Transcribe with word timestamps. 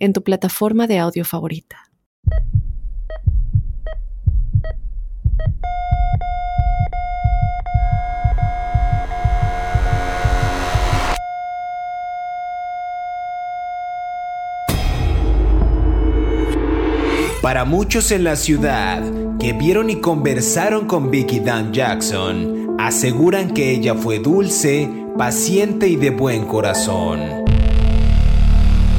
en 0.00 0.12
tu 0.12 0.22
plataforma 0.24 0.86
de 0.86 0.98
audio 0.98 1.24
favorita. 1.24 1.90
Para 17.42 17.64
muchos 17.64 18.10
en 18.10 18.24
la 18.24 18.36
ciudad 18.36 19.02
que 19.38 19.54
vieron 19.54 19.88
y 19.88 20.00
conversaron 20.00 20.86
con 20.86 21.10
Vicky 21.10 21.40
Dan 21.40 21.72
Jackson, 21.72 22.76
aseguran 22.78 23.54
que 23.54 23.70
ella 23.70 23.94
fue 23.94 24.18
dulce, 24.18 24.88
paciente 25.16 25.88
y 25.88 25.96
de 25.96 26.10
buen 26.10 26.44
corazón. 26.44 27.49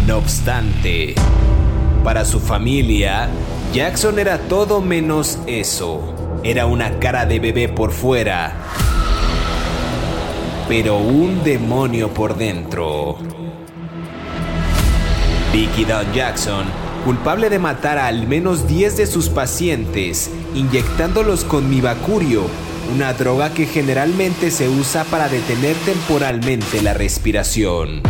No 0.08 0.18
obstante, 0.18 1.14
para 2.04 2.26
su 2.26 2.40
familia, 2.40 3.30
Jackson 3.72 4.18
era 4.18 4.40
todo 4.40 4.82
menos 4.82 5.38
eso. 5.46 6.40
Era 6.44 6.66
una 6.66 6.98
cara 6.98 7.28
de 7.28 7.40
bebé 7.40 7.70
por 7.70 7.92
fuera, 7.92 8.52
pero 10.68 10.98
un 10.98 11.44
demonio 11.44 12.12
por 12.12 12.36
dentro. 12.36 13.18
Vicky 15.54 15.86
Don 15.86 16.12
Jackson, 16.14 16.66
culpable 17.06 17.52
de 17.52 17.60
matar 17.60 18.00
a 18.00 18.08
al 18.08 18.28
menos 18.28 18.68
10 18.68 18.98
de 18.98 19.06
sus 19.06 19.30
pacientes, 19.30 20.32
inyectándolos 20.56 21.44
con 21.44 21.70
mibacurio, 21.70 22.48
una 22.96 23.14
droga 23.14 23.54
que 23.54 23.68
generalmente 23.68 24.50
se 24.50 24.68
usa 24.68 25.04
para 25.04 25.30
detener 25.30 25.76
temporalmente 25.86 26.82
la 26.82 26.96
respiración. 26.96 28.02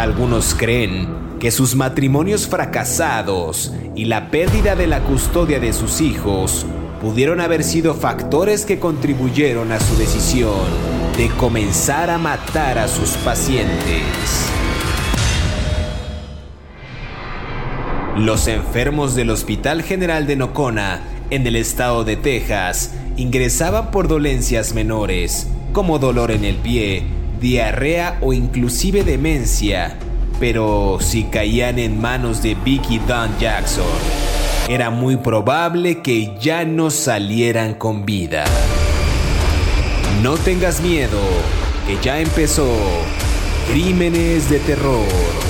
Algunos 0.00 0.54
creen 0.54 1.08
que 1.40 1.50
sus 1.50 1.76
matrimonios 1.76 2.48
fracasados 2.48 3.70
y 3.94 4.06
la 4.06 4.30
pérdida 4.30 4.74
de 4.74 4.86
la 4.86 5.00
custodia 5.00 5.60
de 5.60 5.74
sus 5.74 6.00
hijos 6.00 6.64
pudieron 7.02 7.38
haber 7.38 7.62
sido 7.62 7.92
factores 7.92 8.64
que 8.64 8.78
contribuyeron 8.78 9.72
a 9.72 9.78
su 9.78 9.98
decisión 9.98 10.64
de 11.18 11.28
comenzar 11.36 12.08
a 12.08 12.16
matar 12.16 12.78
a 12.78 12.88
sus 12.88 13.10
pacientes. 13.18 14.46
Los 18.16 18.48
enfermos 18.48 19.14
del 19.14 19.28
Hospital 19.28 19.82
General 19.82 20.26
de 20.26 20.36
Nocona, 20.36 21.02
en 21.28 21.46
el 21.46 21.56
estado 21.56 22.04
de 22.04 22.16
Texas, 22.16 22.94
ingresaban 23.18 23.90
por 23.90 24.08
dolencias 24.08 24.72
menores, 24.72 25.46
como 25.74 25.98
dolor 25.98 26.30
en 26.30 26.46
el 26.46 26.56
pie, 26.56 27.19
diarrea 27.40 28.18
o 28.20 28.32
inclusive 28.32 29.02
demencia, 29.02 29.96
pero 30.38 30.98
si 31.00 31.24
caían 31.24 31.78
en 31.78 32.00
manos 32.00 32.42
de 32.42 32.54
Vicky 32.54 32.98
Don 32.98 33.30
Jackson, 33.38 33.84
era 34.68 34.90
muy 34.90 35.16
probable 35.16 36.02
que 36.02 36.36
ya 36.40 36.64
no 36.64 36.90
salieran 36.90 37.74
con 37.74 38.04
vida. 38.04 38.44
No 40.22 40.36
tengas 40.36 40.80
miedo, 40.80 41.18
que 41.86 41.96
ya 42.04 42.20
empezó 42.20 42.68
Crímenes 43.70 44.50
de 44.50 44.58
Terror. 44.60 45.49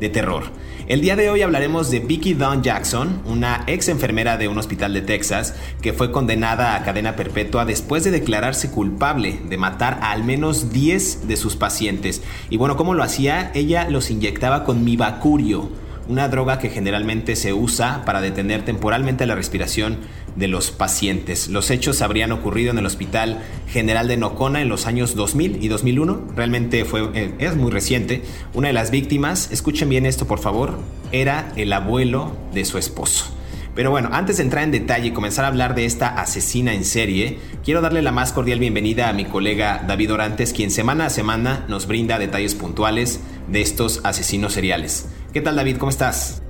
de 0.00 0.08
Terror. 0.08 0.44
El 0.88 1.00
día 1.00 1.16
de 1.16 1.30
hoy 1.30 1.42
hablaremos 1.42 1.90
de 1.90 2.00
Vicky 2.00 2.34
Dawn 2.34 2.62
Jackson, 2.62 3.22
una 3.26 3.64
ex 3.66 3.88
enfermera 3.88 4.36
de 4.36 4.46
un 4.46 4.56
hospital 4.56 4.92
de 4.92 5.02
Texas 5.02 5.54
que 5.80 5.92
fue 5.92 6.12
condenada 6.12 6.76
a 6.76 6.84
cadena 6.84 7.16
perpetua 7.16 7.64
después 7.64 8.04
de 8.04 8.12
declararse 8.12 8.70
culpable 8.70 9.40
de 9.48 9.56
matar 9.58 9.98
a 10.02 10.12
al 10.12 10.22
menos 10.22 10.72
10 10.72 11.26
de 11.26 11.36
sus 11.36 11.56
pacientes. 11.56 12.22
Y 12.50 12.56
bueno, 12.56 12.76
¿cómo 12.76 12.94
lo 12.94 13.02
hacía? 13.02 13.50
Ella 13.54 13.88
los 13.90 14.10
inyectaba 14.10 14.64
con 14.64 14.84
mibacurio 14.84 15.70
una 16.08 16.28
droga 16.28 16.58
que 16.58 16.70
generalmente 16.70 17.36
se 17.36 17.52
usa 17.52 18.04
para 18.04 18.20
detener 18.20 18.64
temporalmente 18.64 19.26
la 19.26 19.34
respiración 19.34 19.98
de 20.36 20.48
los 20.48 20.70
pacientes. 20.70 21.48
Los 21.48 21.70
hechos 21.70 22.02
habrían 22.02 22.32
ocurrido 22.32 22.70
en 22.70 22.78
el 22.78 22.86
Hospital 22.86 23.42
General 23.68 24.06
de 24.06 24.16
Nocona 24.16 24.62
en 24.62 24.68
los 24.68 24.86
años 24.86 25.14
2000 25.14 25.62
y 25.62 25.68
2001. 25.68 26.28
Realmente 26.36 26.84
fue, 26.84 27.10
eh, 27.14 27.34
es 27.38 27.56
muy 27.56 27.70
reciente. 27.70 28.22
Una 28.54 28.68
de 28.68 28.74
las 28.74 28.90
víctimas, 28.90 29.50
escuchen 29.50 29.88
bien 29.88 30.06
esto 30.06 30.26
por 30.26 30.38
favor, 30.38 30.78
era 31.12 31.52
el 31.56 31.72
abuelo 31.72 32.36
de 32.52 32.64
su 32.64 32.78
esposo. 32.78 33.32
Pero 33.74 33.90
bueno, 33.90 34.08
antes 34.12 34.38
de 34.38 34.42
entrar 34.42 34.64
en 34.64 34.70
detalle 34.70 35.08
y 35.08 35.10
comenzar 35.10 35.44
a 35.44 35.48
hablar 35.48 35.74
de 35.74 35.84
esta 35.84 36.08
asesina 36.08 36.72
en 36.72 36.84
serie, 36.84 37.38
quiero 37.62 37.82
darle 37.82 38.00
la 38.00 38.10
más 38.10 38.32
cordial 38.32 38.58
bienvenida 38.58 39.10
a 39.10 39.12
mi 39.12 39.26
colega 39.26 39.84
David 39.86 40.14
Orantes, 40.14 40.54
quien 40.54 40.70
semana 40.70 41.06
a 41.06 41.10
semana 41.10 41.66
nos 41.68 41.86
brinda 41.86 42.18
detalles 42.18 42.54
puntuales 42.54 43.20
de 43.48 43.60
estos 43.60 44.00
asesinos 44.02 44.54
seriales. 44.54 45.08
¿Qué 45.34 45.42
tal 45.42 45.56
David? 45.56 45.76
¿Cómo 45.76 45.90
estás? 45.90 46.40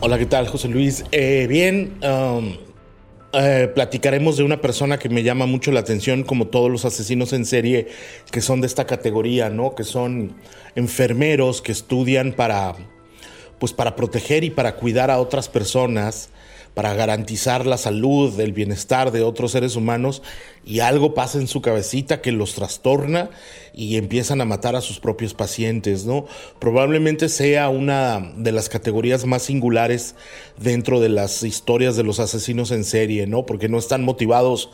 Hola, 0.00 0.18
¿qué 0.18 0.26
tal 0.26 0.46
José 0.48 0.68
Luis? 0.68 1.02
Eh, 1.12 1.46
bien, 1.48 1.94
um, 2.02 2.67
eh, 3.32 3.70
platicaremos 3.74 4.38
de 4.38 4.44
una 4.44 4.60
persona 4.60 4.98
que 4.98 5.10
me 5.10 5.22
llama 5.22 5.44
mucho 5.44 5.70
la 5.70 5.80
atención, 5.80 6.22
como 6.22 6.46
todos 6.46 6.70
los 6.70 6.84
asesinos 6.84 7.32
en 7.32 7.44
serie 7.44 7.88
que 8.30 8.40
son 8.40 8.60
de 8.62 8.66
esta 8.66 8.86
categoría, 8.86 9.50
¿no? 9.50 9.74
Que 9.74 9.84
son 9.84 10.34
enfermeros 10.74 11.60
que 11.60 11.72
estudian 11.72 12.32
para, 12.32 12.74
pues 13.58 13.72
para 13.74 13.96
proteger 13.96 14.44
y 14.44 14.50
para 14.50 14.76
cuidar 14.76 15.10
a 15.10 15.18
otras 15.18 15.48
personas 15.48 16.30
para 16.74 16.94
garantizar 16.94 17.66
la 17.66 17.78
salud, 17.78 18.38
el 18.40 18.52
bienestar 18.52 19.10
de 19.10 19.22
otros 19.22 19.52
seres 19.52 19.76
humanos 19.76 20.22
y 20.64 20.80
algo 20.80 21.14
pasa 21.14 21.38
en 21.38 21.48
su 21.48 21.62
cabecita 21.62 22.20
que 22.20 22.30
los 22.30 22.54
trastorna 22.54 23.30
y 23.74 23.96
empiezan 23.96 24.40
a 24.40 24.44
matar 24.44 24.76
a 24.76 24.80
sus 24.80 25.00
propios 25.00 25.34
pacientes, 25.34 26.04
¿no? 26.04 26.26
Probablemente 26.58 27.28
sea 27.28 27.68
una 27.68 28.32
de 28.36 28.52
las 28.52 28.68
categorías 28.68 29.24
más 29.24 29.42
singulares 29.42 30.14
dentro 30.60 31.00
de 31.00 31.08
las 31.08 31.42
historias 31.42 31.96
de 31.96 32.04
los 32.04 32.20
asesinos 32.20 32.70
en 32.70 32.84
serie, 32.84 33.26
¿no? 33.26 33.46
Porque 33.46 33.68
no 33.68 33.78
están 33.78 34.04
motivados 34.04 34.70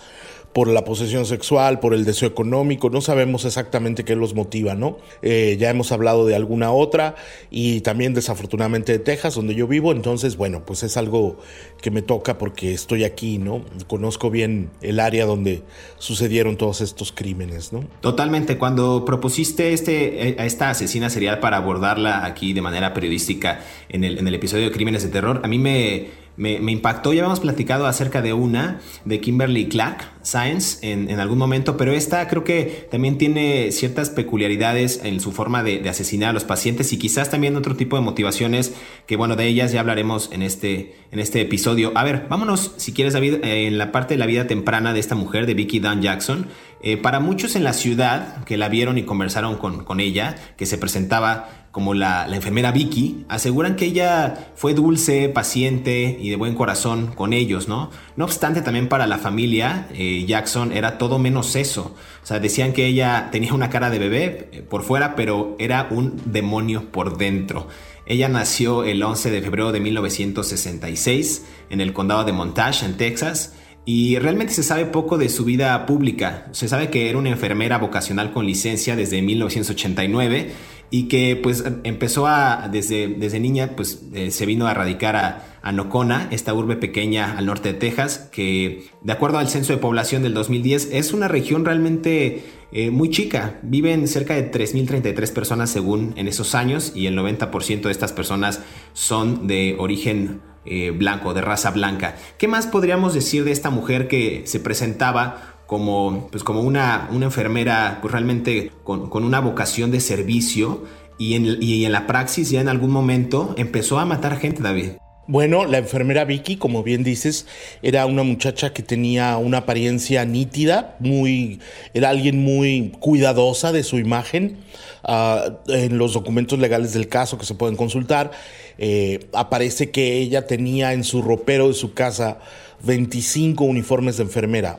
por 0.55 0.69
la 0.69 0.85
posesión 0.85 1.27
sexual, 1.27 1.81
por 1.81 1.95
el 1.95 2.05
deseo 2.05 2.29
económico, 2.29 2.89
no 2.89 3.01
sabemos 3.01 3.45
exactamente 3.45 4.05
qué 4.05 4.15
los 4.15 4.35
motiva, 4.35 4.77
¿no? 4.77 4.99
Eh, 5.21 5.57
ya 5.59 5.69
hemos 5.69 5.91
hablado 5.91 6.27
de 6.27 6.37
alguna 6.37 6.71
otra 6.71 7.17
y 7.51 7.81
también 7.81 8.15
desafortunadamente 8.15 8.93
de 8.93 9.01
Texas, 9.01 9.35
donde 9.35 9.57
yo 9.57 9.67
vivo, 9.67 9.91
entonces, 9.91 10.37
bueno, 10.37 10.65
pues 10.65 10.85
es 10.85 10.97
algo 10.97 11.39
que 11.83 11.91
me 11.91 12.03
toca 12.03 12.39
porque 12.39 12.73
estoy 12.73 13.03
aquí, 13.03 13.39
¿no? 13.39 13.65
Conozco 13.89 14.31
bien 14.31 14.71
el 14.81 15.01
área 15.01 15.27
donde 15.27 15.65
sucedieron 15.99 16.57
todos 16.57 16.81
estos 16.81 17.11
crímenes, 17.11 17.73
¿no? 17.73 17.85
Totalmente, 18.01 18.57
cuando 18.57 19.05
propusiste 19.05 19.73
este, 19.73 20.29
eh, 20.29 20.37
a 20.39 20.47
esta 20.47 20.71
asesina 20.71 21.11
serial 21.11 21.41
para 21.41 21.57
abordarla 21.57 22.25
aquí 22.25 22.53
de 22.53 22.63
manera 22.63 22.95
periodística 22.95 23.61
en 23.89 24.05
el, 24.05 24.19
en 24.19 24.29
el 24.29 24.35
episodio 24.37 24.67
de 24.67 24.71
Crímenes 24.71 25.03
de 25.03 25.09
Terror, 25.09 25.41
a 25.43 25.49
mí 25.49 25.59
me 25.59 26.24
me, 26.37 26.59
impactó. 26.73 27.13
Ya 27.13 27.23
habíamos 27.23 27.41
platicado 27.41 27.87
acerca 27.87 28.23
de 28.23 28.33
una, 28.33 28.81
de 29.05 29.21
Kimberly 29.21 29.69
Clark, 29.69 30.11
Science, 30.23 30.79
en, 30.91 31.21
algún 31.21 31.39
momento, 31.39 31.77
pero 31.77 31.93
esta 31.93 32.27
creo 32.29 32.45
que 32.45 32.89
también 32.91 33.19
tiene 33.19 33.71
ciertas 33.73 34.11
peculiaridades 34.11 35.01
en 35.05 35.21
su 35.21 35.33
forma 35.33 35.63
de, 35.63 35.89
asesinar 35.89 36.31
a 36.31 36.33
los 36.33 36.45
pacientes 36.45 36.93
y 36.93 36.99
quizás 36.99 37.31
también 37.31 37.57
otro 37.57 37.77
tipo 37.77 37.97
de 37.97 38.03
motivaciones 38.03 38.75
que, 39.07 39.17
bueno, 39.17 39.37
de 39.37 39.47
ellas 39.47 39.73
ya 39.73 39.81
hablaremos 39.81 40.31
en 40.33 40.43
este, 40.43 40.97
en 41.13 41.21
este 41.21 41.41
episodio. 41.41 41.93
A 41.95 42.05
ver, 42.05 42.27
vámonos, 42.29 42.73
si 42.79 42.93
quieres, 42.93 43.13
David, 43.13 43.45
eh, 43.45 43.67
en 43.67 43.79
la 43.79 43.93
parte 43.93 44.15
de 44.15 44.19
la 44.19 44.27
vida 44.27 44.47
temprana 44.47 44.93
de 44.93 45.01
esta 45.01 45.15
mujer, 45.15 45.47
de 45.47 45.55
Vicky 45.55 45.79
Dunn 45.79 46.03
Jackson. 46.03 46.47
Eh, 46.81 46.97
para 46.97 47.21
muchos 47.21 47.57
en 47.57 47.65
la 47.65 47.73
ciudad 47.73 48.45
que 48.45 48.57
la 48.57 48.69
vieron 48.69 48.99
y 48.99 49.05
conversaron 49.05 49.57
con, 49.57 50.01
ella, 50.01 50.37
que 50.57 50.67
se 50.67 50.79
presentaba 50.79 51.49
como 51.71 51.95
la, 51.95 52.27
enfermera 52.33 52.73
Vicky, 52.73 53.25
aseguran 53.29 53.75
que 53.75 53.87
ella 53.87 54.53
fue 54.55 54.75
dulce, 54.75 55.29
paciente 55.29 56.17
y 56.21 56.31
de 56.31 56.37
buen 56.37 56.55
corazón 56.55 57.09
con 57.09 57.33
ellos, 57.33 57.69
¿no? 57.69 57.91
No 58.17 58.25
obstante, 58.27 58.63
también 58.63 58.89
para 58.89 59.07
la 59.07 59.19
familia, 59.19 59.89
eh, 59.95 60.25
Jackson 60.27 60.73
era 60.73 60.99
todo 60.99 61.19
menos 61.19 61.57
eso. 61.57 61.97
O 62.23 62.27
sea, 62.27 62.39
decían 62.39 62.73
que 62.73 62.87
ella 62.87 63.29
tenía 63.33 63.55
una 63.55 63.71
cara 63.71 63.91
de 63.91 63.99
bebé 63.99 64.49
eh, 64.53 64.63
por 64.63 64.83
fuera, 64.83 65.17
pero 65.17 65.57
era 65.59 65.89
un 65.91 66.21
demonio 66.27 66.93
por 66.93 67.17
dentro. 67.17 67.67
Ella 68.07 68.29
nació 68.29 68.85
el 68.85 69.03
11 69.03 69.31
de 69.31 69.41
febrero 69.41 69.73
de 69.73 69.81
1966 69.81 71.47
en 71.71 71.81
el 71.81 71.93
condado 71.93 72.25
de 72.25 72.33
Montage, 72.33 72.85
en 72.85 72.97
Texas, 72.99 73.55
y 73.87 74.19
realmente 74.19 74.55
se 74.55 74.63
sabe 74.63 74.87
poco 74.87 75.19
de 75.19 75.29
su 75.29 75.45
vida 75.45 75.85
pública. 75.85 76.49
Se 76.53 76.69
sabe 76.69 76.89
que 76.89 77.11
era 77.11 77.19
una 77.19 77.29
enfermera 77.29 77.79
vocacional 77.79 78.33
con 78.33 78.47
licencia 78.47 78.97
desde 78.97 79.21
1989 79.21 80.53
y 80.91 81.09
que 81.09 81.37
pues 81.37 81.65
empezó 81.83 82.27
a, 82.27 82.69
desde, 82.71 83.09
desde 83.09 83.41
niña, 83.41 83.73
pues 83.77 84.03
eh, 84.15 84.31
se 84.31 84.47
vino 84.47 84.67
a 84.67 84.75
radicar 84.75 85.17
a, 85.17 85.73
Nocona, 85.73 86.29
esta 86.31 86.53
urbe 86.53 86.77
pequeña 86.77 87.39
al 87.39 87.47
norte 87.47 87.73
de 87.73 87.79
Texas, 87.79 88.29
que 88.31 88.91
de 89.01 89.13
acuerdo 89.13 89.39
al 89.39 89.49
censo 89.49 89.73
de 89.73 89.79
población 89.79 90.23
del 90.23 90.35
2010 90.35 90.91
es 90.93 91.15
una 91.15 91.27
región 91.27 91.65
realmente 91.65 92.45
eh, 92.71 92.91
muy 92.91 93.11
chica. 93.11 93.59
Viven 93.63 94.07
cerca 94.07 94.35
de 94.35 94.53
3.033 94.53 95.33
personas 95.33 95.71
según 95.71 96.13
en 96.17 96.29
esos 96.29 96.55
años 96.55 96.93
y 96.95 97.07
el 97.07 97.19
90% 97.19 97.83
de 97.83 97.91
estas 97.91 98.13
personas 98.13 98.61
son 98.93 99.47
de 99.47 99.75
origen 99.79 100.43
eh, 100.67 100.91
blanco, 100.91 101.35
de 101.35 101.41
raza 101.41 101.71
blanca. 101.71 102.17
¿Qué 102.39 102.49
más 102.49 102.67
podríamos 102.67 103.15
decir 103.15 103.45
de 103.45 103.53
esta 103.53 103.71
mujer 103.71 104.09
que 104.09 104.43
se 104.47 104.61
presentaba 104.61 105.55
como, 105.67 106.29
pues 106.31 106.45
como 106.45 106.61
una, 106.61 107.09
una 107.11 107.27
enfermera 107.27 107.99
pues 108.03 108.13
realmente 108.13 108.71
con, 108.83 109.11
una 109.13 109.41
vocación 109.41 109.91
de 109.91 110.01
servicio 110.01 110.85
y 111.19 111.35
en, 111.35 111.63
y 111.63 111.85
en 111.85 111.93
la 111.93 112.07
praxis 112.07 112.51
ya 112.51 112.61
en 112.61 112.69
algún 112.69 112.91
momento 112.91 113.55
empezó 113.57 113.99
a 113.99 114.05
matar 114.05 114.39
gente, 114.39 114.63
David? 114.63 114.91
Bueno, 115.27 115.65
la 115.65 115.79
enfermera 115.79 116.27
Vicky, 116.27 116.57
como 116.57 116.83
bien 116.83 117.03
dices, 117.03 117.47
era 117.81 118.05
una 118.05 118.23
muchacha 118.23 118.75
que 118.75 118.83
tenía 118.83 119.39
una 119.39 119.59
apariencia 119.59 120.27
nítida, 120.27 120.97
muy, 121.01 121.61
era 121.95 122.11
alguien 122.11 122.43
muy 122.45 122.93
cuidadosa 123.01 123.73
de 123.73 123.85
su 123.85 123.99
imagen. 123.99 124.59
En 125.07 125.99
los 125.99 126.15
documentos 126.15 126.59
legales 126.59 126.95
del 126.95 127.09
caso 127.09 127.37
que 127.39 127.45
se 127.45 127.55
pueden 127.55 127.77
consultar, 127.77 128.31
eh, 128.79 129.29
aparece 129.33 129.91
que 129.91 130.19
ella 130.19 130.47
tenía 130.47 130.93
en 130.93 131.05
su 131.05 131.23
ropero 131.23 131.69
de 131.69 131.75
su 131.75 131.93
casa 131.95 132.39
25 132.85 133.65
uniformes 133.65 134.17
de 134.17 134.25
enfermera. 134.25 134.79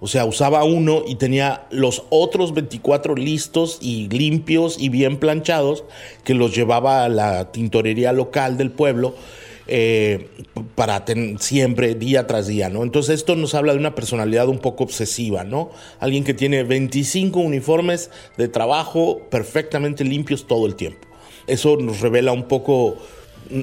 O 0.00 0.06
sea, 0.06 0.24
usaba 0.24 0.62
uno 0.62 1.02
y 1.06 1.16
tenía 1.16 1.66
los 1.70 2.04
otros 2.10 2.54
24 2.54 3.16
listos 3.16 3.78
y 3.80 4.08
limpios 4.08 4.78
y 4.78 4.90
bien 4.90 5.16
planchados 5.18 5.84
que 6.22 6.34
los 6.34 6.54
llevaba 6.54 7.04
a 7.04 7.08
la 7.08 7.50
tintorería 7.50 8.12
local 8.12 8.56
del 8.56 8.70
pueblo 8.70 9.14
eh, 9.70 10.28
para 10.74 11.04
siempre, 11.38 11.94
día 11.94 12.26
tras 12.26 12.46
día, 12.46 12.70
¿no? 12.70 12.82
Entonces 12.82 13.16
esto 13.16 13.36
nos 13.36 13.54
habla 13.54 13.72
de 13.74 13.78
una 13.78 13.94
personalidad 13.94 14.48
un 14.48 14.60
poco 14.60 14.84
obsesiva, 14.84 15.44
¿no? 15.44 15.70
Alguien 16.00 16.24
que 16.24 16.32
tiene 16.32 16.62
25 16.64 17.38
uniformes 17.38 18.10
de 18.38 18.48
trabajo 18.48 19.20
perfectamente 19.30 20.04
limpios 20.04 20.46
todo 20.46 20.66
el 20.66 20.74
tiempo. 20.74 21.06
Eso 21.46 21.76
nos 21.76 22.00
revela 22.00 22.32
un 22.32 22.48
poco 22.48 22.96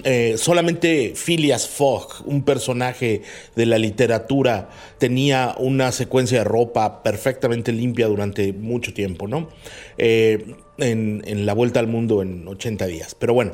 eh, 0.04 0.36
solamente 0.38 1.13
Phileas 1.16 1.68
Fogg, 1.68 2.24
un 2.25 2.44
personaje 2.44 3.24
de 3.56 3.66
la 3.66 3.80
literatura, 3.80 4.69
tenía 5.00 5.56
una 5.57 5.92
secuencia 5.92 6.40
de 6.40 6.44
ropa 6.44 7.02
perfectamente 7.02 7.72
limpia 7.72 8.06
durante 8.06 8.54
mucho 8.54 8.94
tiempo, 8.94 9.28
¿no? 9.28 9.50
Eh, 9.98 10.54
en, 10.78 11.46
La 11.48 11.54
Vuelta 11.54 11.80
al 11.80 11.88
Mundo 11.88 12.22
en 12.22 12.48
80 12.48 12.86
días. 12.86 13.16
Pero 13.16 13.34
bueno, 13.34 13.54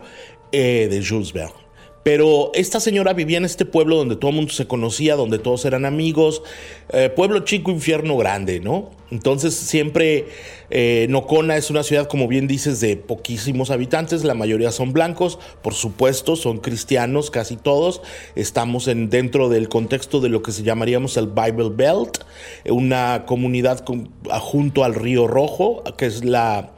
de 0.52 1.06
Jules 1.08 1.32
Verne. 1.32 1.61
Pero 2.04 2.52
esta 2.56 2.80
señora 2.80 3.14
vivía 3.14 3.38
en 3.38 3.46
este 3.46 3.66
pueblo 3.66 3.96
donde 3.98 4.16
todo 4.16 4.32
el 4.32 4.38
mundo 4.38 4.54
se 4.54 4.66
conocía, 4.66 5.16
donde 5.16 5.38
todos 5.38 5.66
eran 5.66 5.86
amigos, 5.86 6.42
eh, 6.94 7.10
pueblo 7.16 7.42
chico, 7.42 7.70
infierno 7.70 8.18
grande, 8.18 8.60
¿no? 8.60 8.90
Entonces 9.12 9.54
siempre 9.54 10.28
eh, 10.70 11.06
Nocona 11.10 11.58
es 11.58 11.70
una 11.70 11.84
ciudad, 11.84 12.08
como 12.08 12.28
bien 12.28 12.48
dices, 12.48 12.80
de 12.80 12.98
poquísimos 12.98 13.70
habitantes, 13.70 14.24
la 14.24 14.34
mayoría 14.34 14.72
son 14.72 14.94
blancos, 14.94 15.38
por 15.62 15.76
supuesto, 15.76 16.36
son 16.36 16.58
cristianos 16.58 17.30
casi 17.30 17.56
todos. 17.56 18.02
Estamos 18.36 18.88
en, 18.88 19.10
dentro 19.10 19.50
del 19.50 19.70
contexto 19.70 20.22
de 20.22 20.30
lo 20.30 20.42
que 20.42 20.54
se 20.54 20.64
llamaríamos 20.64 21.18
el 21.18 21.28
Bible 21.28 21.70
Belt, 21.72 22.20
una 22.68 23.26
comunidad 23.28 23.84
junto 24.40 24.84
al 24.84 24.96
río 24.96 25.28
Rojo, 25.28 25.84
que 25.98 26.06
es 26.08 26.24
la 26.24 26.72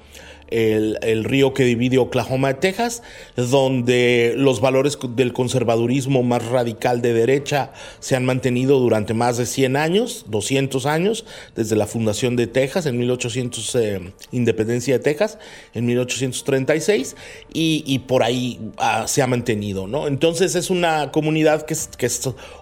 el, 0.54 1.24
río 1.24 1.54
que 1.54 1.64
divide 1.64 1.98
Oklahoma 1.98 2.50
de 2.50 2.54
Texas, 2.56 3.02
donde 3.36 4.34
los 4.38 4.62
valores 4.62 4.98
del 5.16 5.34
conservadurismo 5.34 6.22
más 6.24 6.46
radical 6.46 7.02
de 7.02 7.14
derecha 7.14 7.72
se 8.00 8.16
han 8.16 8.26
mantenido 8.26 8.80
durante 8.80 9.14
más 9.14 9.38
de 9.38 9.46
100 9.46 9.76
años, 9.76 10.26
200 10.28 10.86
años, 10.86 11.26
desde 11.56 11.76
la 11.76 11.88
fundación 11.88 12.36
de 12.36 12.48
Texas 12.48 12.86
en 12.86 12.98
1800, 12.98 13.76
eh, 13.76 14.14
independencia 14.32 14.98
de 14.98 15.04
Texas, 15.04 15.40
en 15.74 15.86
1836, 15.86 17.16
y, 17.54 18.00
por 18.00 18.24
ahí 18.24 18.60
ah, 18.78 19.06
se 19.08 19.22
ha 19.22 19.28
mantenido, 19.28 19.88
¿no? 19.88 20.08
Entonces 20.08 20.56
es 20.56 20.70
una 20.70 21.12
comunidad 21.12 21.66
que 21.66 21.74
es, 21.74 21.90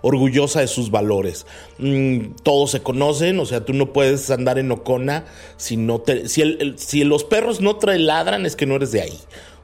orgullosa 0.02 0.62
de 0.62 0.68
sus 0.68 0.92
valores. 0.92 1.46
Mm, 1.78 2.36
todos 2.44 2.72
se 2.72 2.82
conocen, 2.82 3.40
o 3.40 3.46
sea, 3.46 3.66
tú 3.66 3.74
no 3.74 3.92
puedes 3.94 4.30
andar 4.30 4.60
en 4.60 4.72
Ocona 4.72 5.26
si 5.58 5.78
no 5.78 6.00
te, 6.00 6.28
si, 6.28 7.04
los 7.04 7.24
perros 7.24 7.62
no 7.62 7.78
trae 7.82 8.00
ladran 8.00 8.46
es 8.46 8.56
que 8.56 8.66
no 8.66 8.78
eres 8.78 8.94
de 8.94 9.02
ahí. 9.02 9.20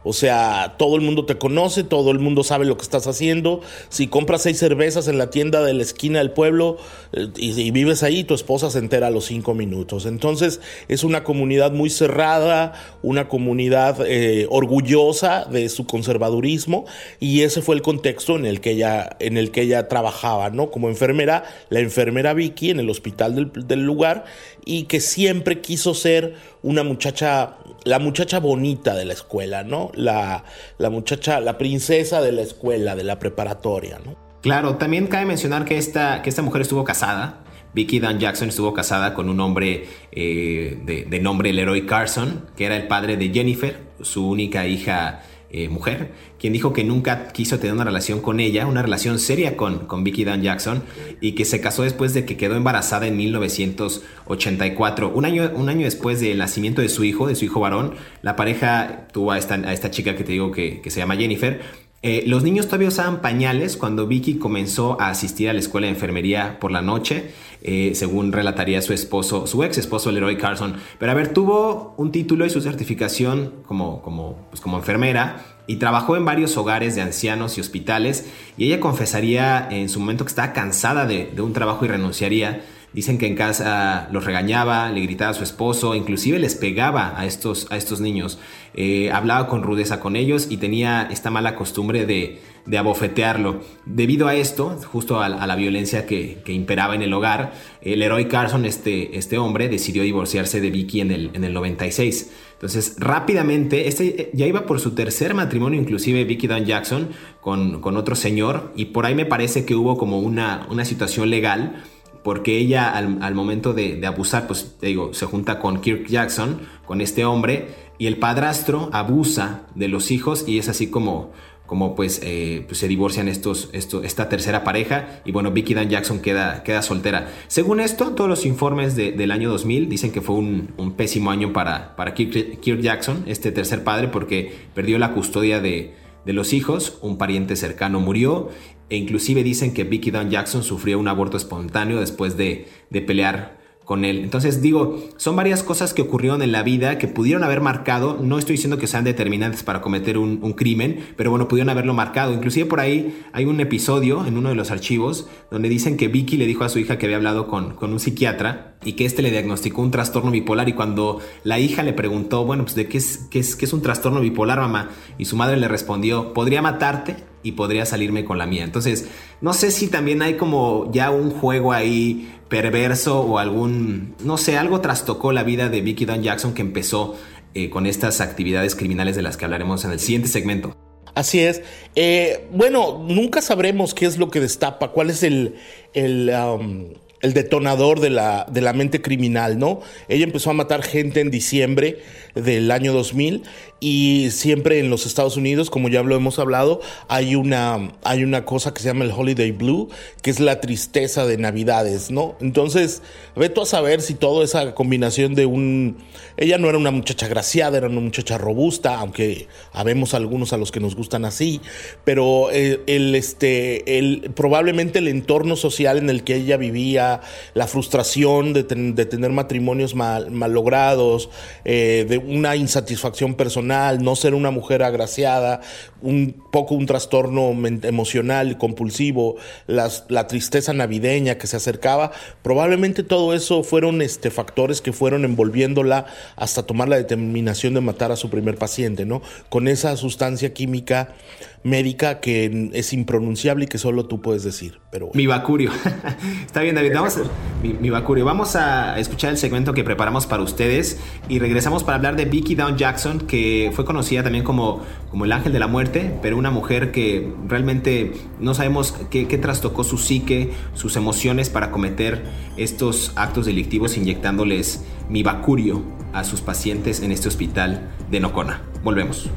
O 0.08 0.14
sea, 0.14 0.76
todo 0.78 0.96
el 0.96 1.02
mundo 1.02 1.26
te 1.26 1.38
conoce, 1.38 1.84
todo 1.84 2.12
el 2.12 2.20
mundo 2.20 2.44
sabe 2.44 2.66
lo 2.66 2.78
que 2.78 2.84
estás 2.84 3.08
haciendo. 3.08 3.62
Si 3.90 4.08
compras 4.08 4.44
seis 4.44 4.58
cervezas 4.58 5.08
en 5.08 5.18
la 5.18 5.30
tienda 5.30 5.62
de 5.64 5.74
la 5.74 5.84
esquina 5.84 6.20
del 6.20 6.32
pueblo 6.32 6.78
eh, 7.12 7.28
y, 7.36 7.72
vives 7.72 8.04
ahí, 8.04 8.24
tu 8.24 8.34
esposa 8.34 8.72
se 8.72 8.80
entera 8.80 9.08
a 9.08 9.12
los 9.12 9.26
cinco 9.26 9.54
minutos. 9.54 10.06
Entonces, 10.06 10.62
es 10.88 11.04
una 11.04 11.24
comunidad 11.24 11.72
muy 11.72 11.90
cerrada, 11.90 12.74
una 13.02 13.28
comunidad 13.28 13.98
eh, 14.08 14.48
orgullosa 14.50 15.46
de 15.46 15.68
su 15.68 15.86
conservadurismo 15.86 16.86
y 17.20 17.42
ese 17.42 17.62
fue 17.62 17.76
el 17.76 17.82
contexto 17.82 18.38
en 18.38 18.46
el 18.46 18.62
que 18.62 18.72
ella, 18.72 19.10
en 19.20 19.38
el 19.38 19.52
que 19.52 19.64
ella 19.64 19.90
trabajaba, 19.90 20.50
¿no? 20.50 20.72
Como 20.72 20.88
enfermera, 20.88 21.44
la 21.70 21.82
enfermera 21.82 22.34
Vicky 22.34 22.70
en 22.70 22.80
el 22.80 22.90
hospital 22.90 23.36
del, 23.36 23.68
del 23.68 23.84
lugar 23.84 24.24
y 24.66 24.84
que 24.84 25.00
siempre 25.00 25.62
quiso 25.62 25.94
ser 25.94 26.36
una 26.62 26.84
muchacha, 26.84 27.56
la 27.86 28.00
muchacha 28.00 28.40
bonita 28.40 28.96
de 28.96 29.06
la 29.06 29.14
escuela, 29.14 29.64
¿no? 29.64 29.92
La, 29.98 30.44
la 30.78 30.90
muchacha, 30.90 31.40
la 31.40 31.58
princesa 31.58 32.22
de 32.22 32.32
la 32.32 32.42
escuela, 32.42 32.96
de 32.96 33.04
la 33.04 33.20
preparatoria, 33.20 34.00
¿no? 34.04 34.16
Claro, 34.42 34.78
también 34.78 35.08
cabe 35.08 35.26
mencionar 35.26 35.66
que 35.66 35.78
esta, 35.78 36.22
que 36.22 36.30
esta 36.30 36.42
mujer 36.42 36.62
estuvo 36.62 36.84
casada. 36.84 37.44
Vicky 37.74 38.00
Dan 38.00 38.20
Jackson 38.20 38.50
estuvo 38.50 38.74
casada 38.74 39.14
con 39.14 39.30
un 39.30 39.40
hombre 39.40 39.86
eh, 40.12 40.80
de, 40.86 41.06
de, 41.06 41.20
nombre 41.20 41.52
Leroy 41.54 41.86
Carson, 41.86 42.46
que 42.56 42.66
era 42.66 42.76
el 42.76 42.88
padre 42.88 43.18
de 43.18 43.30
Jennifer, 43.30 43.80
su 44.02 44.28
única 44.28 44.66
hija 44.68 45.22
eh, 45.50 45.70
mujer, 45.70 46.12
quien 46.40 46.54
dijo 46.54 46.74
que 46.74 46.84
nunca 46.84 47.28
quiso 47.30 47.60
tener 47.60 47.74
una 47.74 47.84
relación 47.84 48.22
con 48.22 48.40
ella, 48.40 48.68
una 48.68 48.82
relación 48.82 49.20
seria 49.20 49.58
con, 49.58 49.88
con 49.88 50.04
Vicky 50.04 50.24
Dan 50.24 50.42
Jackson, 50.42 50.84
y 51.22 51.34
que 51.34 51.46
se 51.46 51.62
casó 51.62 51.84
después 51.84 52.14
de 52.14 52.26
que 52.26 52.38
quedó 52.38 52.56
embarazada 52.56 53.08
en 53.08 53.18
1984. 53.18 55.12
Un 55.14 55.26
año, 55.26 55.52
un 55.56 55.70
año 55.70 55.86
después 55.86 56.20
del 56.20 56.38
nacimiento 56.38 56.82
de 56.82 56.90
su 56.90 57.04
hijo, 57.04 57.28
de 57.28 57.36
su 57.36 57.46
hijo 57.46 57.60
varón, 57.60 57.96
la 58.22 58.36
pareja 58.36 59.08
tuvo 59.12 59.32
a 59.32 59.38
esta, 59.38 59.92
chica 59.92 60.16
que 60.16 60.24
te 60.24 60.34
digo 60.34 60.52
que, 60.52 60.82
que 60.82 60.92
se 60.92 61.00
llama 61.00 61.16
Jennifer, 61.16 61.62
eh, 62.04 62.24
los 62.28 62.44
niños 62.44 62.68
todavía 62.68 62.90
usaban 62.90 63.22
pañales 63.22 63.76
cuando 63.76 64.06
Vicky 64.06 64.36
comenzó 64.36 65.02
a 65.02 65.10
asistir 65.10 65.50
a 65.50 65.54
la 65.54 65.60
escuela 65.60 65.88
de 65.88 65.94
enfermería 65.94 66.60
por 66.60 66.72
la 66.72 66.84
noche, 66.84 67.32
eh, 67.64 67.94
según 67.96 68.32
relataría 68.32 68.84
su 68.84 68.94
esposo, 68.94 69.48
su 69.48 69.64
ex 69.64 69.80
esposo 69.80 70.12
Leroy 70.12 70.38
Carson. 70.38 70.76
Pero 71.00 71.12
a 71.12 71.16
ver, 71.16 71.34
tuvo 71.34 71.96
un 71.98 72.12
título 72.12 72.46
y 72.46 72.52
su 72.52 72.62
certificación 72.62 73.64
como, 73.66 74.04
como, 74.04 74.48
pues 74.52 74.62
como 74.62 74.78
enfermera 74.78 75.57
y 75.68 75.76
trabajó 75.76 76.16
en 76.16 76.26
varios 76.26 76.58
hogares 76.58 76.96
de 76.96 77.02
ancianos 77.02 77.58
y 77.58 77.62
hospitales 77.62 78.26
y 78.58 78.66
ella 78.66 78.80
confesaría 78.80 79.68
en 79.70 79.90
su 79.90 80.00
momento 80.00 80.26
que 80.26 80.30
estaba 80.30 80.54
cansada 80.54 81.06
de, 81.06 81.32
de 81.36 81.42
un 81.42 81.54
trabajo 81.54 81.86
y 81.86 81.90
renunciaría 81.90 82.64
Dicen 82.98 83.20
que 83.20 83.28
en 83.28 83.36
casa 83.36 84.10
los 84.12 84.26
regañaba, 84.26 84.90
le 84.90 85.02
gritaba 85.02 85.30
a 85.30 85.34
su 85.36 85.44
esposo, 85.44 85.94
inclusive 85.94 86.40
les 86.40 86.56
pegaba 86.56 87.14
a 87.16 87.28
estos, 87.28 87.68
a 87.70 87.78
estos 87.78 88.02
niños. 88.02 88.40
Eh, 88.74 89.12
hablaba 89.12 89.48
con 89.48 89.62
rudeza 89.62 90.00
con 90.00 90.16
ellos 90.16 90.48
y 90.50 90.58
tenía 90.58 91.08
esta 91.12 91.30
mala 91.30 91.54
costumbre 91.54 92.08
de, 92.08 92.40
abofetearlo. 92.76 93.62
Debido 93.86 94.28
a 94.28 94.34
esto, 94.34 94.80
justo 94.92 95.22
a, 95.22 95.30
la 95.30 95.56
violencia 95.56 96.08
que, 96.08 96.42
imperaba 96.48 96.96
en 96.96 97.04
el 97.04 97.14
hogar, 97.14 97.54
el 97.84 98.02
héroe 98.02 98.28
Carson, 98.28 98.66
este, 98.66 99.16
este 99.16 99.38
hombre, 99.38 99.70
decidió 99.70 100.02
divorciarse 100.02 100.60
de 100.60 100.72
Vicky 100.72 101.02
en 101.02 101.12
el, 101.12 101.30
en 101.36 101.44
el 101.44 101.54
96. 101.54 102.32
Entonces, 102.54 102.96
rápidamente, 102.98 103.88
este 103.88 104.32
ya 104.34 104.48
iba 104.48 104.66
por 104.66 104.80
su 104.80 104.96
tercer 104.96 105.36
matrimonio, 105.36 105.80
inclusive 105.80 106.24
Vicky 106.24 106.48
Dunn 106.48 106.66
Jackson, 106.66 107.10
con, 107.42 107.80
con 107.80 107.96
otro 107.96 108.16
señor, 108.16 108.74
y 108.76 108.86
por 108.86 109.06
ahí 109.06 109.14
me 109.14 109.28
parece 109.28 109.66
que 109.66 109.76
hubo 109.76 110.00
como 110.00 110.18
una, 110.18 110.66
una 110.72 110.84
situación 110.84 111.30
legal 111.30 111.84
porque 112.28 112.58
ella 112.58 112.90
al, 112.90 113.36
momento 113.36 113.72
de, 113.72 114.06
abusar, 114.06 114.48
pues 114.48 114.76
te 114.82 114.88
digo, 114.88 115.14
se 115.14 115.26
junta 115.26 115.60
con 115.60 115.80
Kirk 115.80 116.08
Jackson, 116.08 116.60
con 116.86 117.00
este 117.00 117.24
hombre, 117.24 117.70
y 118.00 118.08
el 118.08 118.18
padrastro 118.18 118.90
abusa 118.92 119.62
de 119.76 119.88
los 119.88 120.12
hijos 120.12 120.44
y 120.46 120.58
es 120.58 120.68
así 120.68 120.88
como 120.88 121.32
como 121.66 121.96
pues, 121.96 122.20
eh, 122.26 122.66
pues, 122.68 122.80
se 122.80 122.90
divorcian 122.90 123.30
estos, 123.30 123.70
esta 123.72 124.28
tercera 124.28 124.66
pareja 124.66 125.22
y 125.24 125.32
bueno, 125.32 125.52
Vicky 125.52 125.74
Dan 125.74 125.88
Jackson 125.90 126.20
queda, 126.20 126.64
queda 126.64 126.82
soltera. 126.82 127.30
Según 127.48 127.80
esto, 127.80 128.10
todos 128.10 128.30
los 128.30 128.46
informes 128.46 128.98
del 128.98 129.32
año 129.32 129.50
2000 129.50 129.88
dicen 129.88 130.12
que 130.12 130.20
fue 130.20 130.36
un, 130.36 130.94
pésimo 130.98 131.32
año 131.32 131.54
para, 131.54 131.96
para 131.96 132.14
Kirk, 132.14 132.82
Jackson, 132.82 133.24
este 133.26 133.54
tercer 133.54 133.86
padre, 133.86 134.10
porque 134.10 134.54
perdió 134.76 135.00
la 135.00 135.14
custodia 135.14 135.62
de, 135.62 135.94
de 136.26 136.34
los 136.34 136.52
hijos, 136.52 136.98
un 137.02 137.18
pariente 137.18 137.56
cercano 137.56 138.02
murió 138.02 138.50
e 138.90 138.98
inclusive 138.98 139.44
dicen 139.44 139.74
que 139.74 139.84
Vicky 139.84 140.12
Dan 140.12 140.30
Jackson 140.30 140.64
sufrió 140.64 141.00
un 141.00 141.08
aborto 141.08 141.38
espontáneo 141.38 142.00
después 142.00 142.38
de, 142.38 142.68
de 142.90 143.02
pelear 143.02 143.58
con 143.88 144.04
él. 144.04 144.20
Entonces 144.20 144.62
digo, 144.62 145.00
son 145.16 145.38
varias 145.38 145.64
cosas 145.64 145.94
que 145.94 146.02
ocurrieron 146.02 146.42
en 146.42 146.52
la 146.52 146.62
vida 146.62 146.98
que 146.98 147.08
pudieron 147.08 147.46
haber 147.46 147.62
marcado, 147.62 148.20
no 148.22 148.38
estoy 148.38 148.58
diciendo 148.58 148.78
que 148.78 148.86
sean 148.86 149.06
determinantes 149.06 149.64
para 149.64 149.80
cometer 149.80 150.18
un, 150.18 150.38
crimen, 150.58 151.06
pero 151.16 151.30
bueno, 151.30 151.48
pudieron 151.48 151.70
haberlo 151.70 151.94
marcado. 151.94 152.34
Inclusive 152.34 152.66
por 152.66 152.82
ahí 152.82 153.24
hay 153.32 153.46
un 153.46 153.62
episodio 153.62 154.26
en 154.26 154.38
uno 154.38 154.50
de 154.50 154.56
los 154.56 154.72
archivos 154.72 155.30
donde 155.50 155.70
dicen 155.70 155.96
que 155.96 156.10
Vicky 156.10 156.36
le 156.36 156.48
dijo 156.48 156.66
a 156.66 156.70
su 156.70 156.80
hija 156.80 156.98
que 156.98 157.06
había 157.06 157.16
hablado 157.16 157.48
con, 157.48 157.78
un 157.82 158.00
psiquiatra 158.02 158.76
y 158.84 158.94
que 158.94 159.06
este 159.06 159.22
le 159.22 159.32
diagnosticó 159.32 159.82
un 159.82 159.92
trastorno 159.92 160.32
bipolar 160.32 160.68
y 160.68 160.74
cuando 160.74 161.22
la 161.46 161.58
hija 161.58 161.82
le 161.82 161.94
preguntó, 161.94 162.44
bueno, 162.44 162.64
pues 162.64 162.76
de 162.76 162.90
qué 162.90 162.98
es, 162.98 163.20
qué 163.32 163.40
es, 163.40 163.56
qué 163.56 163.64
es 163.64 163.72
un 163.72 163.82
trastorno 163.82 164.20
bipolar, 164.20 164.60
mamá, 164.60 164.90
y 165.18 165.24
su 165.24 165.38
madre 165.38 165.56
le 165.56 165.70
respondió, 165.70 166.34
podría 166.34 166.62
matarte 166.62 167.16
y 167.42 167.54
podría 167.54 167.86
salirme 167.86 168.26
con 168.26 168.38
la 168.38 168.46
mía. 168.46 168.66
Entonces, 168.66 169.08
no 169.40 169.54
sé 169.54 169.72
si 169.72 169.88
también 169.88 170.22
hay 170.22 170.36
como 170.36 170.92
ya 170.92 171.12
un 171.12 171.30
juego 171.32 171.72
ahí 171.72 172.37
perverso 172.50 173.22
o 173.22 173.40
algún, 173.40 174.16
no 174.24 174.38
sé, 174.38 174.58
algo 174.58 174.82
trastocó 174.82 175.32
la 175.32 175.44
vida 175.44 175.70
de 175.70 175.82
Vicky 175.82 176.06
Don 176.06 176.24
Jackson 176.24 176.54
que 176.54 176.62
empezó 176.62 177.16
eh, 177.54 177.70
con 177.70 177.86
estas 177.86 178.22
actividades 178.22 178.76
criminales 178.76 179.16
de 179.16 179.22
las 179.22 179.38
que 179.38 179.46
hablaremos 179.46 179.84
en 179.86 179.92
el 179.92 180.00
siguiente 180.00 180.28
segmento. 180.28 180.76
Así 181.16 181.40
es. 181.40 181.62
Eh, 181.96 182.48
bueno, 182.52 183.04
nunca 183.08 183.42
sabremos 183.42 183.94
qué 183.94 184.06
es 184.06 184.18
lo 184.18 184.30
que 184.30 184.40
destapa, 184.40 184.90
cuál 184.90 185.10
es 185.10 185.24
el, 185.24 185.56
el 185.94 186.30
um, 186.30 186.90
el 187.22 187.34
detonador 187.34 188.00
de 188.00 188.10
la, 188.10 188.46
de 188.50 188.62
la 188.62 188.74
mente 188.74 189.02
criminal, 189.02 189.58
¿no? 189.58 189.82
Ella 190.08 190.24
empezó 190.24 190.52
a 190.52 190.54
matar 190.54 190.84
gente 190.84 191.20
en 191.20 191.32
diciembre 191.32 192.00
del 192.36 192.70
año 192.72 192.94
2000 192.94 193.44
y 193.80 194.30
siempre 194.32 194.80
en 194.80 194.90
los 194.90 195.06
Estados 195.06 195.38
Unidos, 195.38 195.70
como 195.70 195.90
ya 195.90 196.02
lo 196.02 196.16
hemos 196.16 196.40
hablado, 196.40 196.82
hay 197.08 197.36
una, 197.36 197.92
hay 198.04 198.24
una 198.24 198.44
cosa 198.46 198.74
que 198.74 198.82
se 198.82 198.88
llama 198.88 199.06
el 199.06 199.12
Holiday 199.12 199.52
Blue, 199.52 199.90
que 200.22 200.32
es 200.32 200.40
la 200.40 200.62
tristeza 200.62 201.26
de 201.26 201.38
Navidades, 201.38 202.10
¿no? 202.10 202.36
Entonces, 202.42 203.04
ve 203.36 203.50
tú 203.50 203.62
a 203.62 203.66
saber 203.66 204.02
si 204.02 204.16
toda 204.16 204.44
esa 204.44 204.74
combinación 204.74 205.36
de 205.36 205.46
un... 205.46 205.98
Ella 206.38 206.58
no 206.58 206.70
era 206.70 206.78
una 206.78 206.92
muchacha 206.92 207.28
graciada, 207.28 207.78
era 207.78 207.88
una 207.88 208.02
muchacha 208.02 208.38
robusta, 208.38 208.98
aunque 209.00 209.48
habemos 209.74 210.14
algunos 210.14 210.54
a 210.54 210.58
los 210.58 210.72
que 210.72 210.80
nos 210.80 210.96
gustan 210.96 211.26
así, 211.26 211.62
pero 212.04 212.50
el, 212.52 212.82
el 212.88 213.16
este, 213.16 213.98
el, 213.98 214.32
probablemente 214.36 215.00
el 215.00 215.08
entorno 215.08 215.56
social 215.56 215.98
en 215.98 216.10
el 216.10 216.24
que 216.24 216.36
ella 216.36 216.58
vivía, 216.58 217.22
la 217.54 217.68
frustración 217.68 218.54
de, 218.54 218.64
de 218.64 219.06
tener 219.06 219.32
matrimonios 219.32 219.96
mal, 219.96 220.32
mal 220.32 220.54
logrados, 220.54 221.30
eh, 221.66 222.06
de 222.08 222.18
una 222.18 222.56
insatisfacción 222.56 223.36
personal, 223.36 223.67
no 223.68 224.16
ser 224.16 224.34
una 224.34 224.52
mujer 224.52 224.84
agraciada, 224.84 225.62
un 226.02 226.44
poco 226.52 226.76
un 226.76 226.86
trastorno 226.86 227.52
emocional 227.84 228.58
compulsivo, 228.58 229.36
la 229.68 230.28
tristeza 230.28 230.74
navideña 230.74 231.38
que 231.38 231.48
se 231.48 231.58
acercaba, 231.58 232.12
probablemente 232.42 233.04
todo 233.04 233.34
eso 233.34 233.64
fueron 233.64 234.02
este, 234.02 234.32
factores 234.32 234.82
que 234.82 234.94
fueron 234.94 235.26
envolviéndola 235.26 236.06
hasta 236.36 236.64
tomar 236.64 236.90
la 236.90 236.98
determinación 236.98 237.74
de 237.74 237.82
matar 237.82 238.12
a 238.12 238.16
su 238.16 238.30
primer 238.30 238.58
paciente, 238.58 239.06
¿no? 239.06 239.22
Con 239.50 239.68
esa 239.68 239.96
sustancia 239.98 240.54
química 240.54 241.16
médica 241.64 242.20
que 242.20 242.70
es 242.74 242.94
impronunciable 242.94 243.66
y 243.66 243.68
que 243.68 243.78
solo 243.78 244.06
tú 244.06 244.22
puedes 244.22 244.44
decir. 244.44 244.80
Pero 244.92 245.12
Mi 245.14 245.28
bacurio. 245.28 245.72
Está 246.46 246.62
bien, 246.62 246.76
David. 246.76 246.92
Vamos 246.94 247.18
a, 247.18 247.22
mi, 247.62 247.90
bacurio. 247.90 248.26
Vamos 248.26 248.56
a 248.56 248.98
escuchar 249.00 249.32
el 249.32 249.38
segmento 249.38 249.74
que 249.74 249.84
preparamos 249.84 250.26
para 250.26 250.44
ustedes 250.44 251.00
y 251.28 251.40
regresamos 251.40 251.84
para 251.84 251.98
hablar 251.98 252.16
de 252.16 252.26
Vicky 252.26 252.56
Down 252.56 252.78
Jackson, 252.78 253.20
que 253.20 253.57
fue 253.74 253.86
conocida 253.86 254.24
también 254.24 254.44
como, 254.44 254.82
como 255.10 255.26
el 255.26 255.32
ángel 255.32 255.54
de 255.54 255.60
la 255.60 255.68
muerte, 255.68 256.18
pero 256.22 256.38
una 256.38 256.52
mujer 256.52 256.92
que 256.92 257.32
realmente 257.48 258.14
no 258.40 258.54
sabemos 258.54 258.94
qué, 259.10 259.28
qué 259.28 259.38
trastocó 259.38 259.84
su 259.84 259.98
psique, 259.98 260.52
sus 260.74 260.96
emociones 260.96 261.50
para 261.50 261.72
cometer 261.72 262.24
estos 262.58 263.12
actos 263.16 263.46
delictivos 263.46 263.98
inyectándoles 263.98 264.84
mi 265.10 265.24
bacurio 265.24 265.84
a 266.14 266.24
sus 266.24 266.42
pacientes 266.42 267.02
en 267.02 267.12
este 267.12 267.28
hospital 267.28 267.90
de 268.10 268.20
Nocona. 268.20 268.62
Volvemos. 268.84 269.30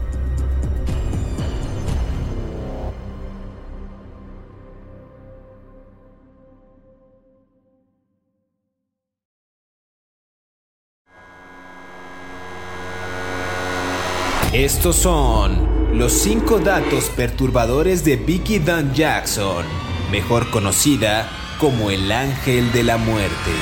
Estos 14.60 14.96
son 14.96 15.96
los 15.98 16.12
5 16.12 16.58
datos 16.58 17.04
perturbadores 17.16 18.04
de 18.04 18.16
Vicky 18.16 18.58
Dunn 18.58 18.92
Jackson, 18.92 19.64
mejor 20.12 20.50
conocida 20.50 21.30
como 21.58 21.90
el 21.90 22.12
ángel 22.12 22.70
de 22.70 22.82
la 22.82 22.98
muerte. 22.98 23.52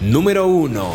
Número 0.00 0.46
1. 0.46 0.88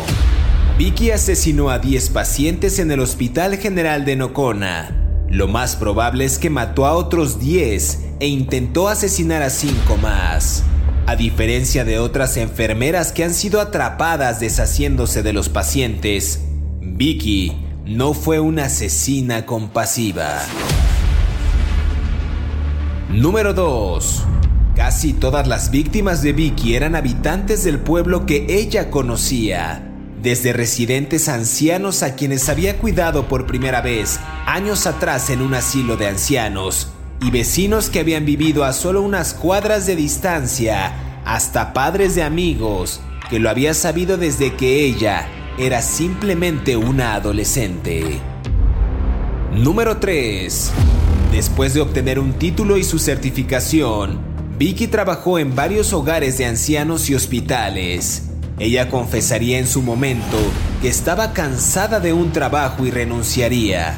Vicky 0.78 1.10
asesinó 1.10 1.68
a 1.68 1.80
10 1.80 2.08
pacientes 2.08 2.78
en 2.78 2.90
el 2.90 3.00
Hospital 3.00 3.58
General 3.58 4.06
de 4.06 4.16
Nocona. 4.16 5.26
Lo 5.28 5.48
más 5.48 5.76
probable 5.76 6.24
es 6.24 6.38
que 6.38 6.48
mató 6.48 6.86
a 6.86 6.94
otros 6.94 7.38
10 7.38 8.04
e 8.20 8.26
intentó 8.26 8.88
asesinar 8.88 9.42
a 9.42 9.50
5 9.50 9.98
más. 9.98 10.64
A 11.04 11.14
diferencia 11.14 11.84
de 11.84 11.98
otras 11.98 12.38
enfermeras 12.38 13.12
que 13.12 13.22
han 13.22 13.34
sido 13.34 13.60
atrapadas 13.60 14.40
deshaciéndose 14.40 15.22
de 15.22 15.34
los 15.34 15.50
pacientes, 15.50 16.40
Vicky 16.80 17.67
no 17.88 18.12
fue 18.12 18.38
una 18.38 18.66
asesina 18.66 19.46
compasiva. 19.46 20.42
Número 23.08 23.54
2. 23.54 24.24
Casi 24.76 25.14
todas 25.14 25.48
las 25.48 25.70
víctimas 25.70 26.20
de 26.20 26.34
Vicky 26.34 26.74
eran 26.74 26.94
habitantes 26.94 27.64
del 27.64 27.78
pueblo 27.78 28.26
que 28.26 28.44
ella 28.50 28.90
conocía, 28.90 29.90
desde 30.20 30.52
residentes 30.52 31.30
ancianos 31.30 32.02
a 32.02 32.14
quienes 32.14 32.50
había 32.50 32.76
cuidado 32.76 33.26
por 33.26 33.46
primera 33.46 33.80
vez 33.80 34.20
años 34.44 34.86
atrás 34.86 35.30
en 35.30 35.40
un 35.40 35.54
asilo 35.54 35.96
de 35.96 36.08
ancianos, 36.08 36.88
y 37.22 37.30
vecinos 37.30 37.88
que 37.88 38.00
habían 38.00 38.26
vivido 38.26 38.64
a 38.64 38.74
solo 38.74 39.00
unas 39.00 39.32
cuadras 39.32 39.86
de 39.86 39.96
distancia, 39.96 40.92
hasta 41.24 41.72
padres 41.72 42.14
de 42.14 42.22
amigos 42.22 43.00
que 43.30 43.38
lo 43.38 43.48
había 43.48 43.72
sabido 43.72 44.18
desde 44.18 44.54
que 44.56 44.84
ella 44.84 45.26
era 45.58 45.82
simplemente 45.82 46.76
una 46.76 47.14
adolescente. 47.14 48.20
Número 49.52 49.96
3. 49.96 50.72
Después 51.32 51.74
de 51.74 51.80
obtener 51.80 52.20
un 52.20 52.34
título 52.34 52.76
y 52.76 52.84
su 52.84 53.00
certificación, 53.00 54.20
Vicky 54.56 54.86
trabajó 54.86 55.38
en 55.38 55.56
varios 55.56 55.92
hogares 55.92 56.38
de 56.38 56.46
ancianos 56.46 57.10
y 57.10 57.16
hospitales. 57.16 58.30
Ella 58.60 58.88
confesaría 58.88 59.58
en 59.58 59.66
su 59.66 59.82
momento 59.82 60.36
que 60.80 60.88
estaba 60.88 61.32
cansada 61.32 61.98
de 61.98 62.12
un 62.12 62.32
trabajo 62.32 62.86
y 62.86 62.92
renunciaría. 62.92 63.96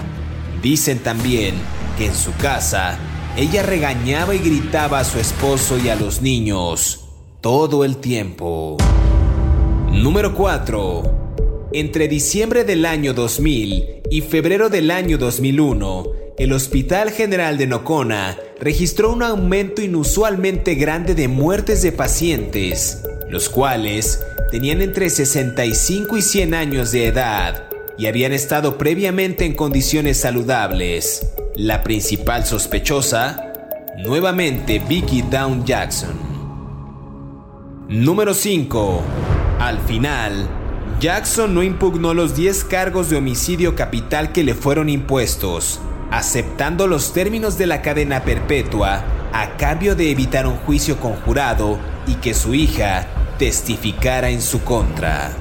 Dicen 0.62 0.99
también 0.99 1.55
que 1.99 2.07
en 2.07 2.14
su 2.14 2.33
casa 2.37 2.99
ella 3.37 3.62
regañaba 3.62 4.35
y 4.35 4.38
gritaba 4.38 4.99
a 4.99 5.05
su 5.05 5.19
esposo 5.19 5.79
y 5.79 5.90
a 5.90 5.97
los 5.97 6.23
niños 6.23 7.05
todo 7.43 7.85
el 7.85 7.99
tiempo. 7.99 8.79
Número 9.90 10.35
4. 10.35 11.19
Entre 11.72 12.08
diciembre 12.08 12.64
del 12.64 12.84
año 12.84 13.14
2000 13.14 14.02
y 14.10 14.20
febrero 14.22 14.70
del 14.70 14.90
año 14.90 15.18
2001, 15.18 16.04
el 16.36 16.52
Hospital 16.52 17.12
General 17.12 17.58
de 17.58 17.68
Nocona 17.68 18.36
registró 18.58 19.12
un 19.12 19.22
aumento 19.22 19.80
inusualmente 19.80 20.74
grande 20.74 21.14
de 21.14 21.28
muertes 21.28 21.80
de 21.82 21.92
pacientes, 21.92 23.04
los 23.28 23.48
cuales 23.48 24.20
tenían 24.50 24.82
entre 24.82 25.10
65 25.10 26.16
y 26.16 26.22
100 26.22 26.54
años 26.54 26.90
de 26.90 27.06
edad 27.06 27.68
y 27.96 28.08
habían 28.08 28.32
estado 28.32 28.76
previamente 28.76 29.44
en 29.44 29.54
condiciones 29.54 30.18
saludables. 30.18 31.34
La 31.54 31.84
principal 31.84 32.46
sospechosa, 32.46 33.52
nuevamente 33.96 34.80
Vicky 34.80 35.22
Down 35.22 35.64
Jackson. 35.64 36.18
Número 37.88 38.34
5. 38.34 39.02
Al 39.60 39.78
final, 39.80 40.60
Jackson 41.00 41.54
no 41.54 41.62
impugnó 41.62 42.12
los 42.12 42.37
10 42.37 42.64
cargos 42.64 43.09
de 43.09 43.16
homicidio 43.16 43.75
capital 43.75 44.33
que 44.33 44.45
le 44.45 44.54
fueron 44.54 44.90
impuestos, 44.90 45.80
aceptando 46.11 46.87
los 46.87 47.14
términos 47.14 47.57
de 47.57 47.66
la 47.66 47.80
cadena 47.80 48.23
perpetua 48.23 49.02
a 49.33 49.57
cambio 49.57 49.97
de 49.97 50.11
evitar 50.11 50.47
un 50.47 50.57
juicio 50.57 51.00
conjurado 51.00 51.78
y 52.07 52.16
que 52.16 52.35
su 52.35 52.54
hija 52.54 53.07
testificara 53.38 54.28
en 54.28 54.42
su 54.42 54.62
contra. 54.62 55.39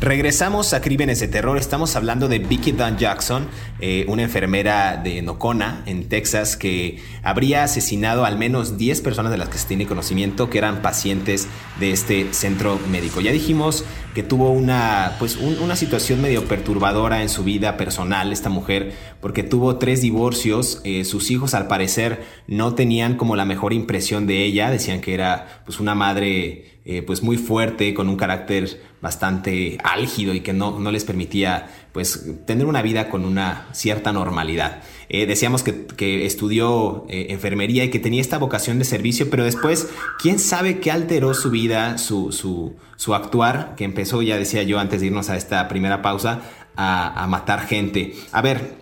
Regresamos 0.00 0.72
a 0.72 0.80
Crímenes 0.80 1.20
de 1.20 1.28
Terror. 1.28 1.58
Estamos 1.58 1.94
hablando 1.94 2.26
de 2.26 2.38
Vicky 2.38 2.72
Dunn 2.72 2.96
Jackson, 2.96 3.46
eh, 3.80 4.06
una 4.08 4.22
enfermera 4.22 4.96
de 4.96 5.20
Nocona, 5.20 5.82
en 5.84 6.08
Texas, 6.08 6.56
que 6.56 7.02
habría 7.22 7.64
asesinado 7.64 8.24
al 8.24 8.38
menos 8.38 8.78
10 8.78 9.02
personas 9.02 9.30
de 9.30 9.36
las 9.36 9.50
que 9.50 9.58
se 9.58 9.68
tiene 9.68 9.86
conocimiento 9.86 10.48
que 10.48 10.56
eran 10.56 10.80
pacientes 10.80 11.48
de 11.78 11.90
este 11.92 12.32
centro 12.32 12.80
médico. 12.90 13.20
Ya 13.20 13.30
dijimos 13.30 13.84
que 14.14 14.22
tuvo 14.22 14.50
una, 14.50 15.16
pues, 15.18 15.36
una 15.36 15.76
situación 15.76 16.22
medio 16.22 16.46
perturbadora 16.46 17.20
en 17.20 17.28
su 17.28 17.44
vida 17.44 17.76
personal, 17.76 18.32
esta 18.32 18.48
mujer, 18.48 18.94
porque 19.20 19.42
tuvo 19.42 19.76
tres 19.76 20.00
divorcios. 20.00 20.80
Eh, 20.84 21.04
sus 21.04 21.30
hijos, 21.30 21.52
al 21.52 21.66
parecer, 21.66 22.24
no 22.46 22.74
tenían 22.74 23.18
como 23.18 23.36
la 23.36 23.44
mejor 23.44 23.74
impresión 23.74 24.26
de 24.26 24.46
ella. 24.46 24.70
Decían 24.70 25.02
que 25.02 25.12
era 25.12 25.62
pues, 25.66 25.78
una 25.78 25.94
madre 25.94 26.69
eh, 26.86 27.02
pues 27.02 27.22
muy 27.22 27.36
fuerte, 27.36 27.92
con 27.92 28.08
un 28.08 28.16
carácter 28.16 28.80
bastante 29.02 29.76
álgido 29.84 30.32
y 30.32 30.40
que 30.40 30.54
no, 30.54 30.78
no 30.78 30.90
les 30.90 31.04
permitía 31.04 31.70
pues 31.92 32.26
tener 32.46 32.64
una 32.64 32.80
vida 32.80 33.10
con 33.10 33.26
una 33.26 33.68
cierta 33.72 34.12
normalidad. 34.12 34.82
Eh, 35.10 35.26
decíamos 35.26 35.62
que, 35.62 36.24
estudió 36.24 37.04
eh, 37.08 37.26
enfermería 37.30 37.84
y 37.84 37.90
que 37.90 37.98
tenía 37.98 38.22
esta 38.22 38.38
vocación 38.38 38.78
de 38.78 38.86
servicio, 38.86 39.28
pero 39.28 39.44
después, 39.44 39.90
¿quién 40.18 40.38
sabe 40.38 40.80
qué 40.80 40.90
alteró 40.90 41.34
su 41.34 41.50
vida, 41.50 41.98
su, 41.98 42.32
su, 42.32 42.76
su 42.96 43.14
actuar, 43.14 43.74
que 43.76 43.84
empezó, 43.84 44.22
ya 44.22 44.38
decía 44.38 44.62
yo 44.62 44.78
antes 44.78 45.00
de 45.00 45.08
irnos 45.08 45.28
a 45.28 45.36
esta 45.36 45.68
primera 45.68 46.00
pausa, 46.00 46.40
a, 46.76 47.22
a 47.22 47.26
matar 47.26 47.66
gente? 47.66 48.14
A 48.32 48.40
ver, 48.40 48.76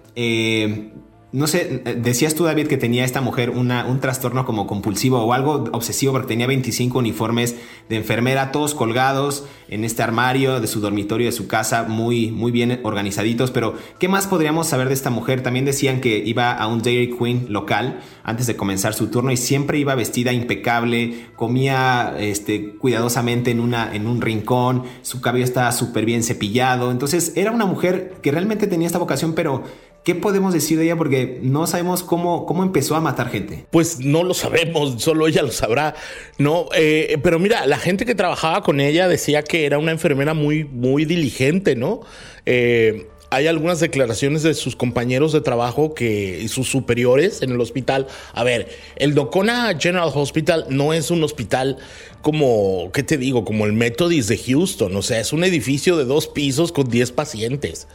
no 1.30 1.46
sé, 1.46 1.82
decías 1.98 2.34
tú, 2.34 2.44
David, 2.44 2.68
que 2.68 2.78
tenía 2.78 3.04
esta 3.04 3.20
mujer 3.20 3.50
una, 3.50 3.84
un 3.84 4.00
trastorno 4.00 4.46
como 4.46 4.66
compulsivo 4.66 5.22
o 5.22 5.34
algo 5.34 5.64
obsesivo 5.72 6.12
porque 6.12 6.28
tenía 6.28 6.46
25 6.46 6.98
uniformes 6.98 7.54
de 7.90 7.96
enfermera, 7.96 8.50
todos 8.50 8.74
colgados 8.74 9.44
en 9.68 9.84
este 9.84 10.02
armario 10.02 10.58
de 10.58 10.66
su 10.66 10.80
dormitorio 10.80 11.26
de 11.26 11.32
su 11.32 11.46
casa, 11.46 11.82
muy, 11.82 12.30
muy 12.30 12.50
bien 12.50 12.80
organizaditos. 12.82 13.50
Pero, 13.50 13.74
¿qué 13.98 14.08
más 14.08 14.26
podríamos 14.26 14.68
saber 14.68 14.88
de 14.88 14.94
esta 14.94 15.10
mujer? 15.10 15.42
También 15.42 15.66
decían 15.66 16.00
que 16.00 16.16
iba 16.24 16.52
a 16.52 16.66
un 16.66 16.80
Dairy 16.80 17.14
Queen 17.18 17.46
local 17.50 18.00
antes 18.24 18.46
de 18.46 18.56
comenzar 18.56 18.94
su 18.94 19.08
turno 19.08 19.30
y 19.30 19.36
siempre 19.36 19.78
iba 19.78 19.94
vestida 19.94 20.32
impecable, 20.32 21.26
comía 21.36 22.14
este, 22.18 22.74
cuidadosamente 22.76 23.50
en, 23.50 23.60
una, 23.60 23.94
en 23.94 24.06
un 24.06 24.22
rincón, 24.22 24.84
su 25.02 25.20
cabello 25.20 25.44
estaba 25.44 25.72
súper 25.72 26.06
bien 26.06 26.22
cepillado. 26.22 26.90
Entonces, 26.90 27.34
era 27.36 27.50
una 27.50 27.66
mujer 27.66 28.14
que 28.22 28.30
realmente 28.30 28.66
tenía 28.66 28.86
esta 28.86 28.98
vocación, 28.98 29.34
pero 29.34 29.64
¿Qué 30.08 30.14
podemos 30.14 30.54
decir 30.54 30.78
de 30.78 30.84
ella? 30.84 30.96
Porque 30.96 31.17
no 31.42 31.66
sabemos 31.66 32.02
cómo, 32.02 32.46
cómo 32.46 32.62
empezó 32.62 32.96
a 32.96 33.00
matar 33.00 33.30
gente. 33.30 33.66
Pues 33.70 34.00
no 34.00 34.22
lo 34.22 34.34
sabemos, 34.34 35.02
solo 35.02 35.26
ella 35.26 35.42
lo 35.42 35.52
sabrá. 35.52 35.94
No, 36.38 36.68
eh, 36.74 37.18
pero 37.22 37.38
mira, 37.38 37.66
la 37.66 37.78
gente 37.78 38.04
que 38.04 38.14
trabajaba 38.14 38.62
con 38.62 38.80
ella 38.80 39.08
decía 39.08 39.42
que 39.42 39.66
era 39.66 39.78
una 39.78 39.92
enfermera 39.92 40.34
muy, 40.34 40.64
muy 40.64 41.04
diligente, 41.04 41.76
¿no? 41.76 42.00
Eh, 42.46 43.06
hay 43.30 43.46
algunas 43.46 43.80
declaraciones 43.80 44.42
de 44.42 44.54
sus 44.54 44.74
compañeros 44.74 45.32
de 45.32 45.40
trabajo 45.40 45.94
que, 45.94 46.40
y 46.40 46.48
sus 46.48 46.68
superiores 46.68 47.42
en 47.42 47.50
el 47.50 47.60
hospital. 47.60 48.06
A 48.32 48.42
ver, 48.42 48.68
el 48.96 49.14
Docona 49.14 49.76
General 49.78 50.10
Hospital 50.14 50.66
no 50.70 50.94
es 50.94 51.10
un 51.10 51.22
hospital 51.22 51.76
como, 52.22 52.90
¿qué 52.92 53.02
te 53.02 53.18
digo? 53.18 53.44
Como 53.44 53.66
el 53.66 53.74
Methodist 53.74 54.28
de 54.30 54.38
Houston. 54.38 54.96
O 54.96 55.02
sea, 55.02 55.20
es 55.20 55.32
un 55.32 55.44
edificio 55.44 55.96
de 55.96 56.04
dos 56.04 56.26
pisos 56.26 56.72
con 56.72 56.88
10 56.88 57.12
pacientes. 57.12 57.86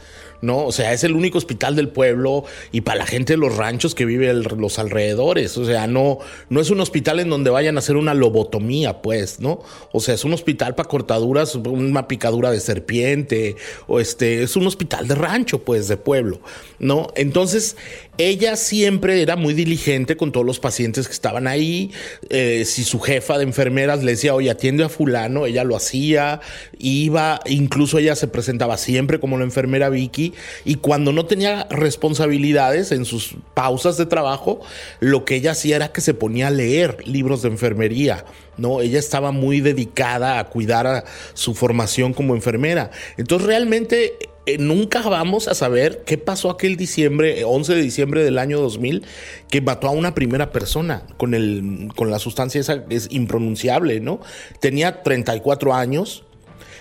¿No? 0.44 0.64
O 0.64 0.72
sea, 0.72 0.92
es 0.92 1.02
el 1.04 1.14
único 1.14 1.38
hospital 1.38 1.74
del 1.74 1.88
pueblo 1.88 2.44
y 2.70 2.82
para 2.82 2.98
la 2.98 3.06
gente 3.06 3.32
de 3.32 3.36
los 3.38 3.56
ranchos 3.56 3.94
que 3.94 4.04
vive 4.04 4.32
los 4.34 4.78
alrededores. 4.78 5.56
O 5.58 5.64
sea, 5.64 5.86
no, 5.86 6.18
no 6.50 6.60
es 6.60 6.70
un 6.70 6.80
hospital 6.80 7.20
en 7.20 7.30
donde 7.30 7.50
vayan 7.50 7.76
a 7.76 7.78
hacer 7.80 7.96
una 7.96 8.14
lobotomía, 8.14 9.02
pues, 9.02 9.40
¿no? 9.40 9.62
O 9.92 10.00
sea, 10.00 10.14
es 10.14 10.24
un 10.24 10.32
hospital 10.32 10.74
para 10.74 10.88
cortaduras, 10.88 11.54
una 11.54 12.06
picadura 12.06 12.50
de 12.50 12.60
serpiente, 12.60 13.56
o 13.86 14.00
este, 14.00 14.42
es 14.42 14.56
un 14.56 14.66
hospital 14.66 15.08
de 15.08 15.14
rancho, 15.14 15.64
pues, 15.64 15.88
de 15.88 15.96
pueblo, 15.96 16.40
¿no? 16.78 17.08
Entonces, 17.16 17.76
ella 18.18 18.56
siempre 18.56 19.22
era 19.22 19.36
muy 19.36 19.54
diligente 19.54 20.16
con 20.16 20.32
todos 20.32 20.46
los 20.46 20.60
pacientes 20.60 21.06
que 21.06 21.12
estaban 21.12 21.46
ahí. 21.46 21.90
Eh, 22.30 22.64
si 22.64 22.84
su 22.84 23.00
jefa 23.00 23.38
de 23.38 23.44
enfermeras 23.44 24.02
le 24.04 24.12
decía, 24.12 24.34
oye, 24.34 24.50
atiende 24.50 24.84
a 24.84 24.88
fulano, 24.88 25.46
ella 25.46 25.64
lo 25.64 25.76
hacía, 25.76 26.40
iba, 26.78 27.40
incluso 27.46 27.98
ella 27.98 28.14
se 28.16 28.28
presentaba 28.28 28.76
siempre 28.76 29.18
como 29.18 29.38
la 29.38 29.44
enfermera 29.44 29.88
Vicky, 29.88 30.34
y 30.64 30.76
cuando 30.76 31.12
no 31.12 31.26
tenía 31.26 31.66
responsabilidades 31.70 32.92
en 32.92 33.04
sus 33.04 33.36
pausas 33.54 33.96
de 33.96 34.06
trabajo, 34.06 34.60
lo 35.00 35.24
que 35.24 35.36
ella 35.36 35.52
hacía 35.52 35.76
era 35.76 35.92
que 35.92 36.00
se 36.00 36.14
ponía 36.14 36.48
a 36.48 36.50
leer 36.50 37.06
libros 37.06 37.42
de 37.42 37.48
enfermería. 37.48 38.24
¿no? 38.56 38.80
Ella 38.80 38.98
estaba 38.98 39.32
muy 39.32 39.60
dedicada 39.60 40.38
a 40.38 40.44
cuidar 40.44 40.86
a 40.86 41.04
su 41.34 41.54
formación 41.54 42.12
como 42.12 42.34
enfermera. 42.34 42.90
Entonces 43.16 43.46
realmente 43.46 44.14
eh, 44.46 44.58
nunca 44.58 45.00
vamos 45.02 45.48
a 45.48 45.54
saber 45.54 46.02
qué 46.04 46.18
pasó 46.18 46.50
aquel 46.50 46.76
diciembre, 46.76 47.44
11 47.44 47.74
de 47.74 47.82
diciembre 47.82 48.24
del 48.24 48.38
año 48.38 48.60
2000, 48.60 49.04
que 49.48 49.60
mató 49.60 49.88
a 49.88 49.90
una 49.90 50.14
primera 50.14 50.52
persona 50.52 51.02
con, 51.16 51.34
el, 51.34 51.88
con 51.96 52.10
la 52.10 52.18
sustancia 52.18 52.60
esa, 52.60 52.84
es 52.90 53.08
impronunciable, 53.10 54.00
¿no? 54.00 54.20
Tenía 54.60 55.02
34 55.02 55.74
años, 55.74 56.24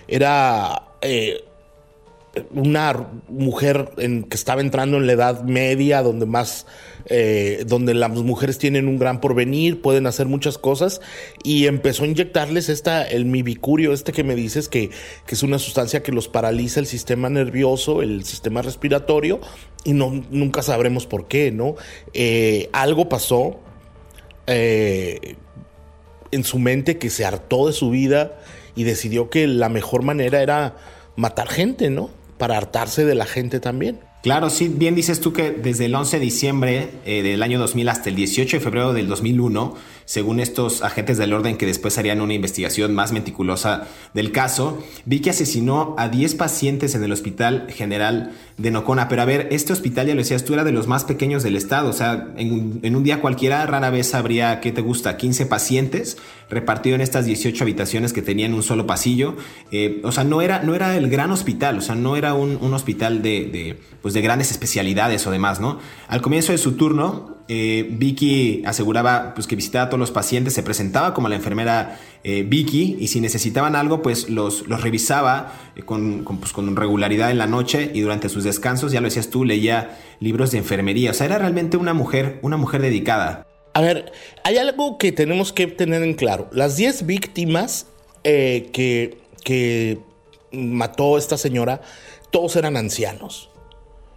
era... 0.08 0.84
Eh, 1.02 1.44
una 2.52 3.10
mujer 3.28 3.92
en, 3.98 4.24
que 4.24 4.36
estaba 4.36 4.62
entrando 4.62 4.98
en 4.98 5.06
la 5.06 5.14
edad 5.14 5.44
media, 5.44 6.02
donde 6.02 6.26
más, 6.26 6.66
eh, 7.06 7.64
donde 7.68 7.94
las 7.94 8.10
mujeres 8.10 8.58
tienen 8.58 8.88
un 8.88 8.98
gran 8.98 9.22
porvenir, 9.22 9.82
pueden 9.82 10.08
hacer 10.08 10.26
muchas 10.26 10.58
cosas, 10.58 11.00
y 11.44 11.68
empezó 11.68 12.04
a 12.04 12.08
inyectarles 12.08 12.70
esta, 12.70 13.04
el 13.04 13.26
mibicurio, 13.26 13.94
este 13.94 14.14
que 14.14 14.24
me 14.24 14.36
dices 14.36 14.68
que, 14.68 14.90
que 15.28 15.36
es 15.36 15.44
una 15.44 15.60
sustancia 15.60 16.02
que 16.02 16.12
los 16.12 16.28
paraliza 16.28 16.80
el 16.80 16.88
sistema 16.88 17.30
nervioso, 17.30 18.02
el 18.02 18.24
sistema 18.24 18.64
respiratorio, 18.64 19.40
y 19.84 19.94
no, 19.94 20.24
nunca 20.32 20.64
sabremos 20.64 21.06
por 21.06 21.28
qué, 21.28 21.52
¿no? 21.52 21.76
Eh, 22.14 22.70
algo 22.74 23.10
pasó 23.10 23.60
eh, 24.48 25.36
en 26.32 26.44
su 26.44 26.58
mente 26.58 26.98
que 26.98 27.12
se 27.12 27.26
hartó 27.26 27.68
de 27.68 27.74
su 27.74 27.92
vida 27.92 28.40
y 28.76 28.86
decidió 28.86 29.30
que 29.30 29.46
la 29.46 29.70
mejor 29.70 30.02
manera 30.02 30.42
era 30.42 30.78
matar 31.16 31.48
gente, 31.48 31.92
¿no? 31.92 32.23
Para 32.44 32.58
hartarse 32.58 33.06
de 33.06 33.16
la 33.16 33.26
gente 33.26 33.62
también. 33.62 34.02
Claro, 34.22 34.50
sí, 34.50 34.68
bien 34.68 34.96
dices 34.96 35.22
tú 35.22 35.32
que 35.32 35.52
desde 35.52 35.86
el 35.86 35.96
11 35.96 36.20
de 36.20 36.26
diciembre 36.26 36.90
eh, 37.06 37.24
del 37.24 37.42
año 37.42 37.58
2000 37.58 37.88
hasta 37.88 38.10
el 38.10 38.18
18 38.18 38.58
de 38.58 38.62
febrero 38.62 38.92
del 38.92 39.08
2001, 39.08 39.76
según 40.06 40.40
estos 40.40 40.82
agentes 40.82 41.18
del 41.18 41.34
orden 41.34 41.58
que 41.58 41.66
después 41.66 41.98
harían 41.98 42.22
una 42.22 42.34
investigación 42.34 42.94
más 42.94 43.12
meticulosa 43.12 43.88
del 44.14 44.32
caso, 44.32 44.84
vi 45.06 45.20
que 45.20 45.30
asesinó 45.30 45.96
a 45.98 46.10
10 46.10 46.36
pacientes 46.36 46.96
en 46.96 47.04
el 47.04 47.12
Hospital 47.12 47.68
General 47.70 48.32
de 48.58 48.72
Nocona. 48.72 49.08
Pero 49.08 49.22
a 49.22 49.26
ver, 49.26 49.48
este 49.52 49.74
hospital, 49.74 50.08
ya 50.08 50.16
lo 50.16 50.20
decías 50.20 50.46
tú, 50.46 50.54
era 50.54 50.64
de 50.64 50.72
los 50.72 50.88
más 50.88 51.06
pequeños 51.06 51.44
del 51.44 51.56
estado. 51.56 51.90
O 51.90 51.94
sea, 51.94 52.34
en, 52.38 52.96
un 52.96 53.04
día 53.04 53.22
cualquiera 53.22 53.66
rara 53.66 53.90
vez 53.90 54.14
habría, 54.14 54.60
¿qué 54.60 54.72
te 54.72 54.82
gusta? 54.82 55.18
15 55.18 55.46
pacientes 55.46 56.18
repartidos 56.50 56.96
en 56.96 57.02
estas 57.02 57.26
18 57.26 57.64
habitaciones 57.64 58.14
que 58.14 58.22
tenían 58.22 58.54
un 58.54 58.64
solo 58.64 58.86
pasillo. 58.86 59.36
Eh, 59.72 60.02
o 60.04 60.12
sea, 60.12 60.24
no 60.24 60.42
era, 60.42 60.62
no 60.64 60.76
era 60.76 60.96
el 60.98 61.10
gran 61.10 61.32
hospital, 61.32 61.78
o 61.78 61.82
sea, 61.82 61.96
no 61.96 62.16
era 62.16 62.34
un, 62.34 62.74
hospital 62.74 63.22
de, 63.22 63.78
pues 64.02 64.14
de 64.14 64.22
grandes 64.22 64.52
especialidades 64.52 65.26
o 65.28 65.32
demás, 65.32 65.60
¿no? 65.60 65.80
Al 66.08 66.22
comienzo 66.22 66.52
de 66.52 66.58
su 66.58 66.74
turno, 66.74 67.33
eh, 67.48 67.88
Vicky 67.92 68.64
aseguraba 68.66 69.34
pues, 69.34 69.48
que 69.48 69.56
visitaba 69.56 69.86
a 69.86 69.90
todos 69.90 70.00
los 70.00 70.12
pacientes, 70.12 70.54
se 70.54 70.64
presentaba 70.64 71.14
como 71.14 71.28
la 71.28 71.36
enfermera 71.36 72.00
eh, 72.24 72.44
Vicky 72.48 72.98
y 73.00 73.08
si 73.10 73.20
necesitaban 73.20 73.76
algo, 73.76 74.02
pues 74.02 74.30
los, 74.30 74.68
los 74.68 74.82
revisaba 74.82 75.54
con, 75.86 76.24
con, 76.24 76.38
pues, 76.38 76.54
con 76.54 76.76
regularidad 76.76 77.32
en 77.32 77.38
la 77.38 77.48
noche 77.48 77.92
y 77.94 78.02
durante 78.02 78.30
sus 78.30 78.44
descansos, 78.44 78.92
ya 78.92 79.02
lo 79.02 79.06
decías 79.06 79.30
tú, 79.30 79.44
leía 79.44 80.00
libros 80.20 80.52
de 80.52 80.60
enfermería. 80.60 81.12
O 81.12 81.14
sea, 81.14 81.26
era 81.26 81.38
realmente 81.38 81.76
una 81.76 81.94
mujer, 81.94 82.40
una 82.42 82.58
mujer 82.58 82.82
dedicada. 82.82 83.46
A 83.74 83.82
ver, 83.82 84.12
hay 84.44 84.58
algo 84.58 84.98
que 84.98 85.12
tenemos 85.12 85.52
que 85.52 85.68
tener 85.68 86.04
en 86.04 86.14
claro. 86.14 86.48
Las 86.52 86.78
10 86.78 87.06
víctimas 87.06 87.88
eh, 88.24 88.70
que, 88.72 89.18
que 89.44 90.00
mató 90.52 91.18
esta 91.18 91.38
señora, 91.38 91.82
todos 92.32 92.56
eran 92.56 92.78
ancianos. 92.78 93.50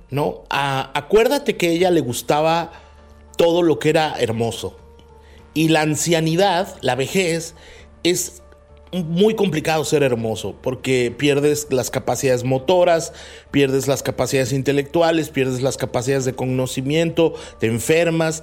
¿No? 0.08 0.44
acuérdate 0.50 1.56
que 1.56 1.72
ella 1.72 1.90
le 1.90 2.00
gustaba 2.00 2.70
todo 3.36 3.62
lo 3.62 3.78
que 3.78 3.90
era 3.90 4.14
hermoso. 4.18 4.76
Y 5.54 5.68
la 5.68 5.82
ancianidad, 5.82 6.76
la 6.82 6.94
vejez, 6.94 7.54
es 8.02 8.42
muy 8.92 9.34
complicado 9.34 9.84
ser 9.84 10.02
hermoso 10.02 10.54
porque 10.62 11.12
pierdes 11.16 11.66
las 11.70 11.90
capacidades 11.90 12.44
motoras, 12.44 13.12
pierdes 13.50 13.88
las 13.88 14.02
capacidades 14.02 14.52
intelectuales, 14.52 15.30
pierdes 15.30 15.62
las 15.62 15.76
capacidades 15.76 16.24
de 16.24 16.34
conocimiento, 16.34 17.34
te 17.58 17.66
enfermas, 17.66 18.42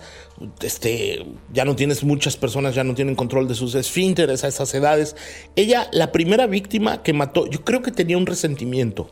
este, 0.62 1.26
ya 1.54 1.66
no 1.66 1.76
tienes 1.76 2.04
muchas 2.04 2.36
personas, 2.36 2.76
ya 2.76 2.84
no 2.84 2.94
tienen 2.94 3.16
control 3.16 3.48
de 3.48 3.56
sus 3.56 3.76
esfínteres 3.76 4.44
a 4.44 4.48
esas 4.48 4.74
edades. 4.74 5.16
Ella, 5.56 5.88
la 5.92 6.12
primera 6.12 6.48
víctima 6.48 7.04
que 7.04 7.14
mató, 7.14 7.48
yo 7.48 7.64
creo 7.64 7.82
que 7.82 7.92
tenía 7.92 8.18
un 8.18 8.26
resentimiento. 8.26 9.10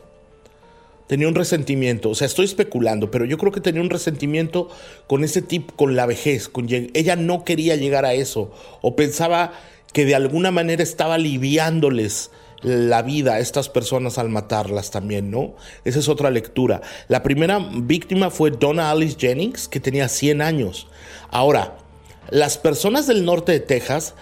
Tenía 1.06 1.28
un 1.28 1.34
resentimiento, 1.34 2.10
o 2.10 2.14
sea, 2.14 2.26
estoy 2.26 2.46
especulando, 2.46 3.10
pero 3.10 3.24
yo 3.24 3.36
creo 3.36 3.52
que 3.52 3.60
tenía 3.60 3.82
un 3.82 3.90
resentimiento 3.90 4.68
con 5.06 5.24
ese 5.24 5.42
tipo, 5.42 5.74
con 5.74 5.96
la 5.96 6.06
vejez, 6.06 6.48
con 6.48 6.66
ella 6.70 7.16
no 7.16 7.44
quería 7.44 7.76
llegar 7.76 8.04
a 8.04 8.14
eso, 8.14 8.52
o 8.80 8.96
pensaba 8.96 9.52
que 9.92 10.04
de 10.04 10.14
alguna 10.14 10.50
manera 10.50 10.82
estaba 10.82 11.14
aliviándoles 11.14 12.30
la 12.62 13.02
vida 13.02 13.34
a 13.34 13.40
estas 13.40 13.68
personas 13.68 14.18
al 14.18 14.28
matarlas 14.28 14.90
también, 14.90 15.30
¿no? 15.30 15.54
Esa 15.84 15.98
es 15.98 16.08
otra 16.08 16.30
lectura. 16.30 16.80
La 17.08 17.22
primera 17.22 17.58
víctima 17.58 18.30
fue 18.30 18.52
Donna 18.52 18.90
Alice 18.90 19.16
Jennings, 19.18 19.68
que 19.68 19.80
tenía 19.80 20.08
100 20.08 20.40
años. 20.40 20.86
Ahora, 21.30 21.76
las 22.30 22.58
personas 22.58 23.06
del 23.06 23.24
norte 23.24 23.52
de 23.52 23.60
Texas 23.60 24.14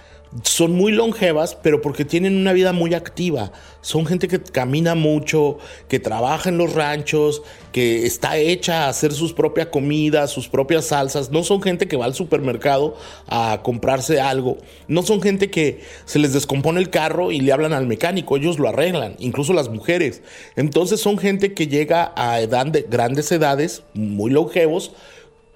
son 0.44 0.72
muy 0.72 0.92
longevas, 0.92 1.56
pero 1.60 1.80
porque 1.80 2.04
tienen 2.04 2.36
una 2.36 2.52
vida 2.52 2.72
muy 2.72 2.94
activa. 2.94 3.50
Son 3.80 4.06
gente 4.06 4.28
que 4.28 4.40
camina 4.40 4.94
mucho, 4.94 5.58
que 5.88 5.98
trabaja 5.98 6.50
en 6.50 6.58
los 6.58 6.72
ranchos, 6.72 7.42
que 7.72 8.06
está 8.06 8.36
hecha 8.38 8.84
a 8.84 8.88
hacer 8.90 9.12
sus 9.12 9.32
propias 9.32 9.68
comidas, 9.68 10.30
sus 10.30 10.48
propias 10.48 10.86
salsas. 10.86 11.30
No 11.30 11.42
son 11.42 11.60
gente 11.62 11.88
que 11.88 11.96
va 11.96 12.04
al 12.04 12.14
supermercado 12.14 12.96
a 13.26 13.60
comprarse 13.64 14.20
algo. 14.20 14.58
No 14.86 15.02
son 15.02 15.20
gente 15.20 15.50
que 15.50 15.80
se 16.04 16.20
les 16.20 16.32
descompone 16.32 16.78
el 16.78 16.90
carro 16.90 17.32
y 17.32 17.40
le 17.40 17.52
hablan 17.52 17.72
al 17.72 17.86
mecánico. 17.86 18.36
Ellos 18.36 18.58
lo 18.58 18.68
arreglan, 18.68 19.16
incluso 19.18 19.52
las 19.52 19.68
mujeres. 19.68 20.22
Entonces 20.54 21.00
son 21.00 21.18
gente 21.18 21.54
que 21.54 21.66
llega 21.66 22.04
a 22.04 22.38
grandes 22.40 23.32
edades, 23.32 23.82
muy 23.94 24.30
longevos, 24.30 24.92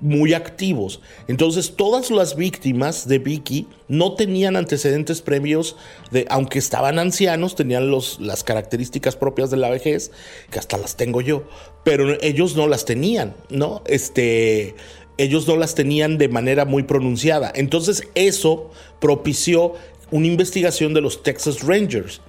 muy 0.00 0.34
activos. 0.34 1.00
Entonces, 1.28 1.74
todas 1.76 2.10
las 2.10 2.36
víctimas 2.36 3.08
de 3.08 3.18
Vicky 3.18 3.68
no 3.88 4.14
tenían 4.14 4.56
antecedentes 4.56 5.22
previos 5.22 5.76
de, 6.10 6.26
aunque 6.28 6.58
estaban 6.58 6.98
ancianos, 6.98 7.54
tenían 7.54 7.90
los, 7.90 8.20
las 8.20 8.44
características 8.44 9.16
propias 9.16 9.50
de 9.50 9.56
la 9.56 9.70
vejez, 9.70 10.10
que 10.50 10.58
hasta 10.58 10.76
las 10.76 10.96
tengo 10.96 11.20
yo, 11.20 11.44
pero 11.84 12.20
ellos 12.22 12.56
no 12.56 12.66
las 12.66 12.84
tenían, 12.84 13.34
¿no? 13.50 13.82
Este, 13.86 14.74
ellos 15.16 15.46
no 15.46 15.56
las 15.56 15.74
tenían 15.74 16.18
de 16.18 16.28
manera 16.28 16.64
muy 16.64 16.82
pronunciada. 16.82 17.52
Entonces, 17.54 18.08
eso 18.14 18.70
propició 19.00 19.74
una 20.10 20.26
investigación 20.26 20.92
de 20.94 21.00
los 21.00 21.22
Texas 21.22 21.62
Rangers 21.62 22.20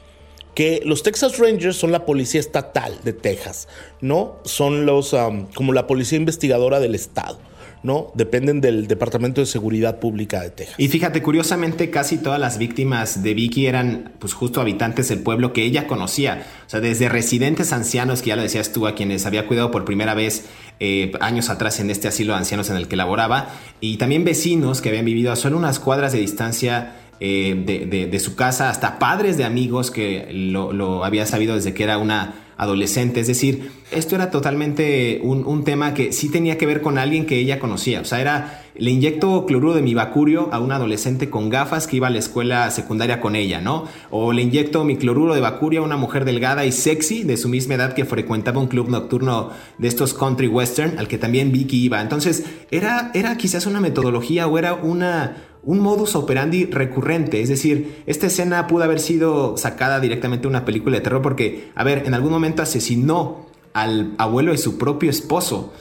que 0.55 0.81
los 0.85 1.03
Texas 1.03 1.37
Rangers 1.37 1.75
son 1.75 1.91
la 1.91 2.05
policía 2.05 2.39
estatal 2.39 2.97
de 3.03 3.11
Texas, 3.11 3.67
¿no? 3.99 4.37
Son 4.45 4.85
los 4.85 5.13
como 5.53 5.73
la 5.73 5.85
policía 5.85 6.17
investigadora 6.17 6.79
del 6.79 6.95
estado. 6.95 7.37
¿No? 7.83 8.11
Dependen 8.15 8.61
del 8.61 8.87
Departamento 8.87 9.41
de 9.41 9.47
Seguridad 9.47 9.99
Pública 9.99 10.41
de 10.41 10.49
Texas. 10.49 10.75
Y 10.77 10.87
fíjate, 10.87 11.21
curiosamente, 11.21 11.89
casi 11.89 12.17
todas 12.17 12.39
las 12.39 12.57
víctimas 12.57 13.23
de 13.23 13.33
Vicky 13.33 13.67
eran, 13.67 14.13
pues, 14.19 14.33
justo 14.33 14.61
habitantes 14.61 15.09
del 15.09 15.19
pueblo 15.19 15.53
que 15.53 15.63
ella 15.63 15.87
conocía. 15.87 16.45
O 16.65 16.69
sea, 16.69 16.79
desde 16.79 17.09
residentes 17.09 17.73
ancianos, 17.73 18.21
que 18.21 18.29
ya 18.29 18.35
lo 18.35 18.41
decías 18.41 18.71
tú, 18.71 18.87
a 18.87 18.95
quienes 18.95 19.25
había 19.25 19.47
cuidado 19.47 19.71
por 19.71 19.85
primera 19.85 20.13
vez 20.13 20.45
eh, 20.79 21.11
años 21.21 21.49
atrás 21.49 21.79
en 21.79 21.89
este 21.89 22.07
asilo 22.07 22.33
de 22.33 22.39
ancianos 22.39 22.69
en 22.69 22.77
el 22.77 22.87
que 22.87 22.95
laboraba, 22.95 23.49
y 23.81 23.97
también 23.97 24.23
vecinos 24.23 24.81
que 24.81 24.89
habían 24.89 25.05
vivido 25.05 25.31
a 25.31 25.35
solo 25.35 25.57
unas 25.57 25.79
cuadras 25.79 26.11
de 26.13 26.19
distancia 26.19 26.95
eh, 27.19 28.07
de, 28.11 28.19
su 28.19 28.35
casa, 28.35 28.69
hasta 28.69 28.99
padres 28.99 29.37
de 29.37 29.45
amigos 29.45 29.89
que 29.89 30.29
lo 30.33 31.05
había 31.05 31.25
sabido 31.25 31.55
desde 31.55 31.73
que 31.73 31.83
era 31.83 31.97
una 31.97 32.44
adolescente. 32.57 33.19
Es 33.19 33.27
decir, 33.27 33.71
esto 33.91 34.15
era 34.15 34.31
totalmente 34.31 35.19
un, 35.23 35.63
tema 35.63 35.93
que 35.93 36.11
sí 36.11 36.29
tenía 36.29 36.57
que 36.57 36.65
ver 36.65 36.81
con 36.81 36.97
alguien 36.97 37.25
que 37.25 37.37
ella 37.37 37.59
conocía. 37.59 38.01
O 38.01 38.05
sea, 38.05 38.21
era, 38.21 38.64
le 38.77 38.91
inyecto 38.91 39.45
cloruro 39.45 39.73
de 39.73 39.81
mi 39.81 39.93
bacurio 39.93 40.49
a 40.51 40.59
un 40.59 40.71
adolescente 40.71 41.29
con 41.29 41.49
gafas 41.49 41.87
que 41.87 41.97
iba 41.97 42.07
a 42.07 42.09
la 42.09 42.19
escuela 42.19 42.69
secundaria 42.71 43.21
con 43.21 43.35
ella, 43.35 43.61
¿no? 43.61 43.85
O 44.09 44.33
le 44.33 44.41
inyecto 44.41 44.83
mi 44.83 44.97
cloruro 44.97 45.33
de 45.33 45.41
bacurio 45.41 45.81
a 45.81 45.85
una 45.85 45.97
mujer 45.97 46.25
delgada 46.25 46.65
y 46.65 46.71
sexy 46.71 47.23
de 47.23 47.37
su 47.37 47.49
misma 47.49 47.75
edad 47.75 47.93
que 47.93 48.05
frecuentaba 48.05 48.59
un 48.59 48.67
club 48.67 48.89
nocturno 48.89 49.51
de 49.77 49.87
estos 49.87 50.13
country 50.13 50.47
western 50.47 50.99
al 50.99 51.07
que 51.07 51.17
también 51.17 51.51
Vicky 51.51 51.83
iba. 51.83 52.01
Entonces, 52.01 52.45
era, 52.71 53.11
era 53.13 53.37
quizás 53.37 53.65
una 53.65 53.79
metodología 53.79 54.47
o 54.47 54.57
era 54.57 54.73
una 54.73 55.37
un 55.65 55.79
modus 55.79 56.15
operandi 56.15 56.65
recurrente. 56.65 57.41
Es 57.41 57.49
decir, 57.49 58.03
esta 58.05 58.27
escena 58.27 58.67
pudo 58.67 58.83
haber 58.83 58.99
sido 58.99 59.57
sacada 59.57 59.99
directamente 59.99 60.43
de 60.43 60.49
una 60.49 60.63
película 60.63 60.97
de 60.97 61.01
terror 61.01 61.21
porque, 61.21 61.71
a 61.75 61.83
ver, 61.83 62.03
en 62.05 62.13
algún 62.13 62.31
momento 62.31 62.61
asesinó 62.61 63.47
al 63.73 64.13
abuelo 64.17 64.53
de 64.53 64.57
su 64.57 64.77
propio 64.77 65.09
esposo. 65.09 65.73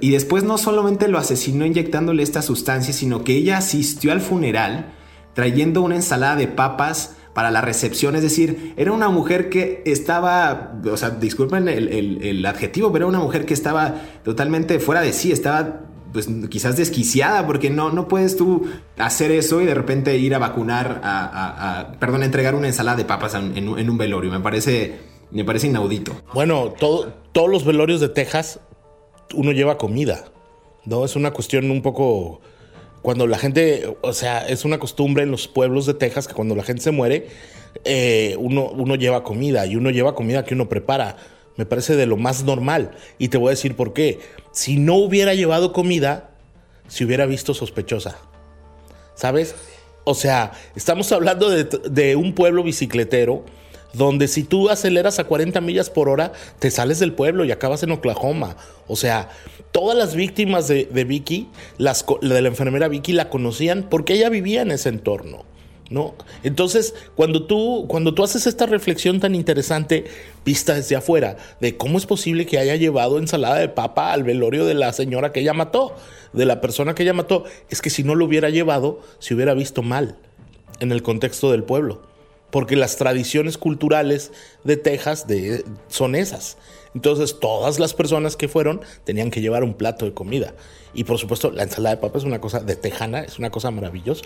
Y 0.00 0.10
después 0.10 0.44
no 0.44 0.58
solamente 0.58 1.08
lo 1.08 1.18
asesinó 1.18 1.66
inyectándole 1.66 2.22
esta 2.22 2.42
sustancia, 2.42 2.92
sino 2.92 3.24
que 3.24 3.36
ella 3.36 3.58
asistió 3.58 4.12
al 4.12 4.20
funeral 4.20 4.92
trayendo 5.34 5.82
una 5.82 5.96
ensalada 5.96 6.36
de 6.36 6.48
papas 6.48 7.14
para 7.32 7.50
la 7.50 7.60
recepción. 7.60 8.16
Es 8.16 8.22
decir, 8.22 8.74
era 8.76 8.92
una 8.92 9.08
mujer 9.08 9.48
que 9.48 9.82
estaba, 9.86 10.80
o 10.90 10.96
sea, 10.96 11.10
disculpen 11.10 11.68
el, 11.68 11.88
el 12.22 12.46
adjetivo, 12.46 12.90
pero 12.92 13.06
era 13.06 13.16
una 13.16 13.24
mujer 13.24 13.46
que 13.46 13.54
estaba 13.54 13.94
totalmente 14.24 14.80
fuera 14.80 15.00
de 15.00 15.12
sí, 15.12 15.30
estaba 15.30 15.82
pues 16.12 16.28
quizás 16.48 16.76
desquiciada, 16.76 17.46
porque 17.46 17.70
no, 17.70 17.90
no 17.90 18.08
puedes 18.08 18.36
tú 18.36 18.66
hacer 18.96 19.30
eso 19.30 19.60
y 19.60 19.66
de 19.66 19.74
repente 19.74 20.16
ir 20.16 20.34
a 20.34 20.38
vacunar, 20.38 21.00
a, 21.02 21.92
perdón, 21.98 22.22
a 22.22 22.24
entregar 22.24 22.54
una 22.54 22.66
ensalada 22.66 22.96
de 22.96 23.04
papas 23.04 23.34
en, 23.34 23.68
un 23.68 23.98
velorio. 23.98 24.30
Me 24.30 24.40
parece, 24.40 24.98
me 25.30 25.44
parece 25.44 25.66
inaudito. 25.68 26.12
Bueno, 26.32 26.72
todos 26.78 27.50
los 27.50 27.64
velorios 27.64 28.00
de 28.00 28.08
Texas, 28.08 28.60
uno 29.34 29.52
lleva 29.52 29.78
comida, 29.78 30.24
¿no? 30.84 31.04
Es 31.04 31.16
una 31.16 31.32
cuestión 31.32 31.70
un 31.70 31.82
poco... 31.82 32.40
Cuando 33.02 33.28
la 33.28 33.38
gente, 33.38 33.96
o 34.02 34.12
sea, 34.12 34.46
es 34.48 34.64
una 34.64 34.78
costumbre 34.78 35.22
en 35.22 35.30
los 35.30 35.46
pueblos 35.46 35.86
de 35.86 35.94
Texas 35.94 36.26
que 36.26 36.34
cuando 36.34 36.56
la 36.56 36.64
gente 36.64 36.82
se 36.82 36.90
muere, 36.90 37.28
eh, 37.84 38.34
uno, 38.38 38.70
uno 38.70 38.96
lleva 38.96 39.22
comida 39.22 39.66
y 39.66 39.76
uno 39.76 39.90
lleva 39.90 40.16
comida 40.16 40.44
que 40.44 40.54
uno 40.54 40.68
prepara 40.68 41.16
me 41.58 41.66
parece 41.66 41.96
de 41.96 42.06
lo 42.06 42.16
más 42.16 42.44
normal. 42.44 42.92
Y 43.18 43.28
te 43.28 43.36
voy 43.36 43.48
a 43.48 43.50
decir 43.50 43.74
por 43.74 43.92
qué. 43.92 44.20
Si 44.52 44.78
no 44.78 44.94
hubiera 44.94 45.34
llevado 45.34 45.72
comida, 45.72 46.30
se 46.86 47.04
hubiera 47.04 47.26
visto 47.26 47.52
sospechosa. 47.52 48.16
¿Sabes? 49.16 49.56
O 50.04 50.14
sea, 50.14 50.52
estamos 50.76 51.10
hablando 51.10 51.50
de, 51.50 52.16
un 52.16 52.32
pueblo 52.32 52.62
bicicletero 52.62 53.44
donde 53.92 54.28
si 54.28 54.44
tú 54.44 54.68
aceleras 54.70 55.18
a 55.18 55.24
40 55.24 55.60
millas 55.60 55.90
por 55.90 56.08
hora, 56.08 56.32
te 56.58 56.70
sales 56.70 56.98
del 56.98 57.12
pueblo 57.12 57.44
y 57.44 57.52
acabas 57.52 57.82
en 57.82 57.92
Oklahoma. 57.92 58.56
O 58.86 58.96
sea, 58.96 59.28
todas 59.72 59.96
las 59.96 60.14
víctimas 60.14 60.68
de, 60.68 60.86
Vicky, 61.06 61.48
las, 61.78 62.04
de 62.20 62.42
la 62.42 62.48
enfermera 62.48 62.88
Vicky, 62.88 63.12
la 63.12 63.28
conocían 63.28 63.86
porque 63.88 64.14
ella 64.14 64.28
vivía 64.28 64.62
en 64.62 64.70
ese 64.70 64.88
entorno. 64.88 65.44
¿no? 65.90 66.14
Entonces, 66.42 66.94
cuando 67.14 67.46
tú, 67.46 67.86
cuando 67.88 68.14
tú 68.14 68.22
haces 68.22 68.46
esta 68.46 68.66
reflexión 68.66 69.20
tan 69.20 69.34
interesante, 69.34 70.04
vista 70.44 70.74
desde 70.74 70.96
afuera, 70.96 71.36
de 71.60 71.76
cómo 71.76 71.98
es 71.98 72.06
posible 72.06 72.46
que 72.46 72.58
haya 72.58 72.76
llevado 72.76 73.18
ensalada 73.18 73.56
de 73.56 73.68
papa 73.68 74.12
al 74.12 74.22
velorio 74.22 74.66
de 74.66 74.74
la 74.74 74.92
señora 74.92 75.32
que 75.32 75.40
ella 75.40 75.54
mató, 75.54 75.96
de 76.32 76.44
la 76.44 76.60
persona 76.60 76.94
que 76.94 77.04
ella 77.04 77.14
mató, 77.14 77.44
es 77.70 77.80
que 77.80 77.90
si 77.90 78.04
no 78.04 78.14
lo 78.14 78.26
hubiera 78.26 78.50
llevado, 78.50 79.00
se 79.18 79.34
hubiera 79.34 79.54
visto 79.54 79.82
mal 79.82 80.16
en 80.80 80.92
el 80.92 81.02
contexto 81.02 81.50
del 81.50 81.64
pueblo. 81.64 82.02
Porque 82.50 82.76
las 82.76 82.96
tradiciones 82.96 83.58
culturales 83.58 84.32
de 84.64 84.76
Texas 84.76 85.26
son 85.88 86.14
esas. 86.14 86.56
Entonces, 86.94 87.38
todas 87.38 87.78
las 87.78 87.92
personas 87.94 88.36
que 88.36 88.48
fueron 88.48 88.80
tenían 89.04 89.30
que 89.30 89.40
llevar 89.40 89.62
un 89.62 89.74
plato 89.74 90.04
de 90.04 90.14
comida. 90.14 90.54
Y 90.94 91.04
por 91.04 91.18
supuesto, 91.18 91.50
la 91.50 91.64
ensalada 91.64 91.96
de 91.96 92.00
papa 92.00 92.18
es 92.18 92.24
una 92.24 92.40
cosa 92.40 92.60
de 92.60 92.74
tejana, 92.74 93.20
es 93.20 93.38
una 93.38 93.50
cosa 93.50 93.70
maravillosa, 93.70 94.24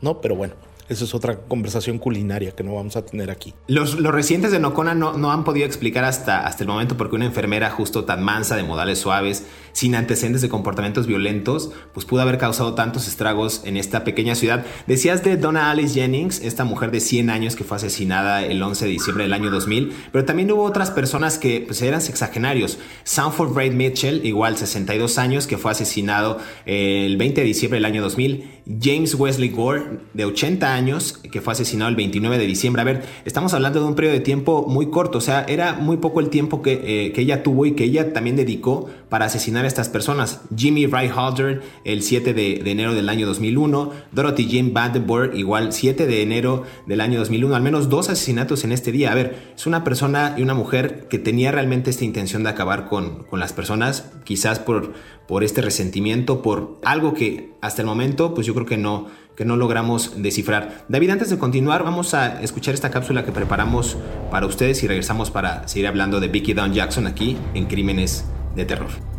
¿no? 0.00 0.20
Pero 0.20 0.36
bueno, 0.36 0.54
eso 0.88 1.04
es 1.04 1.14
otra 1.14 1.40
conversación 1.40 1.98
culinaria 1.98 2.52
que 2.52 2.62
no 2.62 2.74
vamos 2.74 2.96
a 2.96 3.04
tener 3.04 3.30
aquí. 3.30 3.54
Los, 3.66 3.98
los 3.98 4.12
residentes 4.12 4.52
de 4.52 4.60
Nocona 4.60 4.94
no, 4.94 5.16
no, 5.16 5.32
han 5.32 5.44
podido 5.44 5.66
explicar 5.66 6.04
hasta, 6.04 6.46
hasta 6.46 6.64
el 6.64 6.68
momento 6.68 6.96
por 6.96 7.10
qué 7.10 7.16
una 7.16 7.24
enfermera 7.24 7.70
justo 7.70 8.04
tan 8.04 8.22
mansa, 8.22 8.56
de 8.56 8.62
modales 8.62 8.98
suaves, 8.98 9.44
sin 9.72 9.94
antecedentes 9.94 10.42
de 10.42 10.48
comportamientos 10.48 11.06
violentos, 11.06 11.70
pues 11.92 12.06
pudo 12.06 12.22
haber 12.22 12.38
causado 12.38 12.74
tantos 12.74 13.08
estragos 13.08 13.62
en 13.64 13.76
esta 13.76 14.04
pequeña 14.04 14.34
ciudad. 14.34 14.64
Decías 14.86 15.24
de 15.24 15.36
Donna 15.36 15.70
Alice 15.70 15.94
Jennings, 15.94 16.40
esta 16.42 16.64
mujer 16.64 16.90
de 16.90 17.00
100 17.00 17.30
años 17.30 17.56
que 17.56 17.64
fue 17.64 17.76
asesinada 17.76 18.44
el 18.44 18.62
11 18.62 18.84
de 18.84 18.90
diciembre 18.90 19.24
del 19.24 19.32
año 19.32 19.50
2000, 19.50 19.92
pero 20.12 20.24
también 20.24 20.50
hubo 20.52 20.62
otras 20.62 20.90
personas 20.90 21.38
que 21.38 21.62
pues, 21.66 21.82
eran 21.82 22.00
sexagenarios. 22.00 22.78
Sanford 23.04 23.52
Braid 23.52 23.72
Mitchell, 23.72 24.24
igual 24.24 24.56
62 24.56 25.18
años, 25.18 25.46
que 25.46 25.58
fue 25.58 25.72
asesinado 25.72 26.38
el 26.66 27.16
20 27.16 27.40
de 27.40 27.46
diciembre 27.46 27.76
del 27.78 27.84
año 27.84 28.02
2000. 28.02 28.62
James 28.80 29.14
Wesley 29.14 29.50
Gore, 29.50 30.00
de 30.14 30.24
80 30.24 30.72
años, 30.72 30.73
que 31.30 31.40
fue 31.40 31.52
asesinado 31.52 31.88
el 31.88 31.96
29 31.96 32.38
de 32.38 32.46
diciembre. 32.46 32.82
A 32.82 32.84
ver, 32.84 33.02
estamos 33.24 33.54
hablando 33.54 33.80
de 33.80 33.86
un 33.86 33.94
periodo 33.94 34.14
de 34.14 34.20
tiempo 34.20 34.66
muy 34.68 34.90
corto, 34.90 35.18
o 35.18 35.20
sea, 35.20 35.44
era 35.48 35.74
muy 35.74 35.98
poco 35.98 36.20
el 36.20 36.30
tiempo 36.30 36.62
que, 36.62 37.06
eh, 37.06 37.12
que 37.12 37.20
ella 37.20 37.42
tuvo 37.42 37.66
y 37.66 37.72
que 37.72 37.84
ella 37.84 38.12
también 38.12 38.36
dedicó 38.36 38.88
para 39.08 39.26
asesinar 39.26 39.64
a 39.64 39.68
estas 39.68 39.88
personas. 39.88 40.40
Jimmy 40.56 40.86
Halder 40.86 41.62
el 41.84 42.02
7 42.02 42.34
de, 42.34 42.70
enero 42.70 42.94
del 42.94 43.08
año 43.08 43.26
2001. 43.26 43.92
Dorothy 44.12 44.48
Jane 44.50 44.70
Vandenberg, 44.72 45.36
igual 45.36 45.72
7 45.72 46.06
de 46.06 46.22
enero 46.22 46.64
del 46.86 47.00
año 47.00 47.20
2001. 47.20 47.54
Al 47.54 47.62
menos 47.62 47.88
dos 47.88 48.08
asesinatos 48.08 48.64
en 48.64 48.72
este 48.72 48.92
día. 48.92 49.12
A 49.12 49.14
ver, 49.14 49.52
es 49.54 49.66
una 49.66 49.84
persona 49.84 50.34
y 50.36 50.42
una 50.42 50.54
mujer 50.54 51.06
que 51.08 51.18
tenía 51.18 51.52
realmente 51.52 51.90
esta 51.90 52.04
intención 52.04 52.42
de 52.42 52.50
acabar 52.50 52.88
con, 52.88 53.24
con 53.24 53.38
las 53.38 53.52
personas, 53.52 54.10
quizás 54.24 54.58
por, 54.58 54.94
por 55.28 55.44
este 55.44 55.60
resentimiento, 55.60 56.42
por 56.42 56.80
algo 56.84 57.14
que 57.14 57.52
hasta 57.60 57.82
el 57.82 57.86
momento, 57.86 58.34
pues 58.34 58.46
yo 58.46 58.54
creo 58.54 58.66
que 58.66 58.76
no, 58.76 59.06
que 59.36 59.44
no 59.44 59.56
logramos 59.56 60.22
descifrar. 60.22 60.84
David, 60.88 61.10
antes 61.10 61.30
de 61.30 61.38
continuar, 61.38 61.84
vamos 61.84 62.14
a 62.14 62.42
escuchar 62.42 62.74
esta 62.74 62.90
cápsula 62.90 63.24
que 63.24 63.32
preparamos 63.32 63.96
para 64.30 64.46
ustedes 64.46 64.82
y 64.82 64.88
regresamos 64.88 65.30
para 65.30 65.66
seguir 65.68 65.86
hablando 65.86 66.20
de 66.20 66.28
Vicky 66.28 66.54
Dawn 66.54 66.72
Jackson 66.72 67.06
aquí 67.06 67.36
en 67.54 67.66
Crímenes 67.66 68.24
de 68.54 68.64
Terror. 68.64 69.13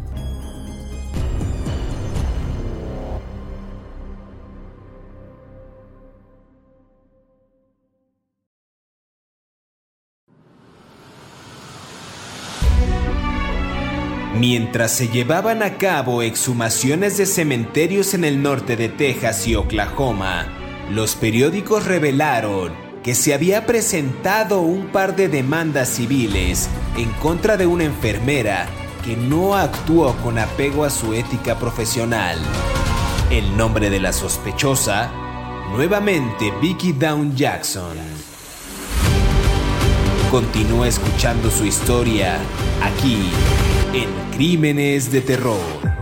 Mientras 14.38 14.92
se 14.92 15.08
llevaban 15.08 15.64
a 15.64 15.78
cabo 15.78 16.22
exhumaciones 16.22 17.18
de 17.18 17.26
cementerios 17.26 18.14
en 18.14 18.26
el 18.26 18.44
norte 18.44 18.76
de 18.76 18.90
Texas 18.90 19.48
y 19.48 19.56
Oklahoma, 19.56 20.48
los 20.92 21.16
periódicos 21.16 21.86
revelaron 21.86 22.74
que 23.02 23.16
se 23.16 23.34
había 23.34 23.66
presentado 23.66 24.60
un 24.60 24.88
par 24.88 25.16
de 25.16 25.30
demandas 25.30 25.88
civiles 25.88 26.68
en 26.98 27.10
contra 27.12 27.56
de 27.56 27.66
una 27.66 27.86
enfermera 27.86 28.68
que 29.06 29.16
no 29.16 29.56
actuó 29.56 30.14
con 30.18 30.38
apego 30.38 30.84
a 30.84 30.90
su 30.90 31.14
ética 31.14 31.58
profesional. 31.58 32.38
El 33.30 33.56
nombre 33.56 33.90
de 33.90 34.02
la 34.02 34.12
sospechosa, 34.12 35.12
nuevamente 35.72 36.52
Vicky 36.62 36.92
Down 36.92 37.38
Jackson. 37.38 37.96
Continúa 40.30 40.90
escuchando 40.90 41.50
su 41.50 41.66
historia 41.66 42.38
aquí 42.84 43.30
en 43.96 44.10
Crímenes 44.36 45.10
de 45.10 45.22
Terror. 45.22 45.96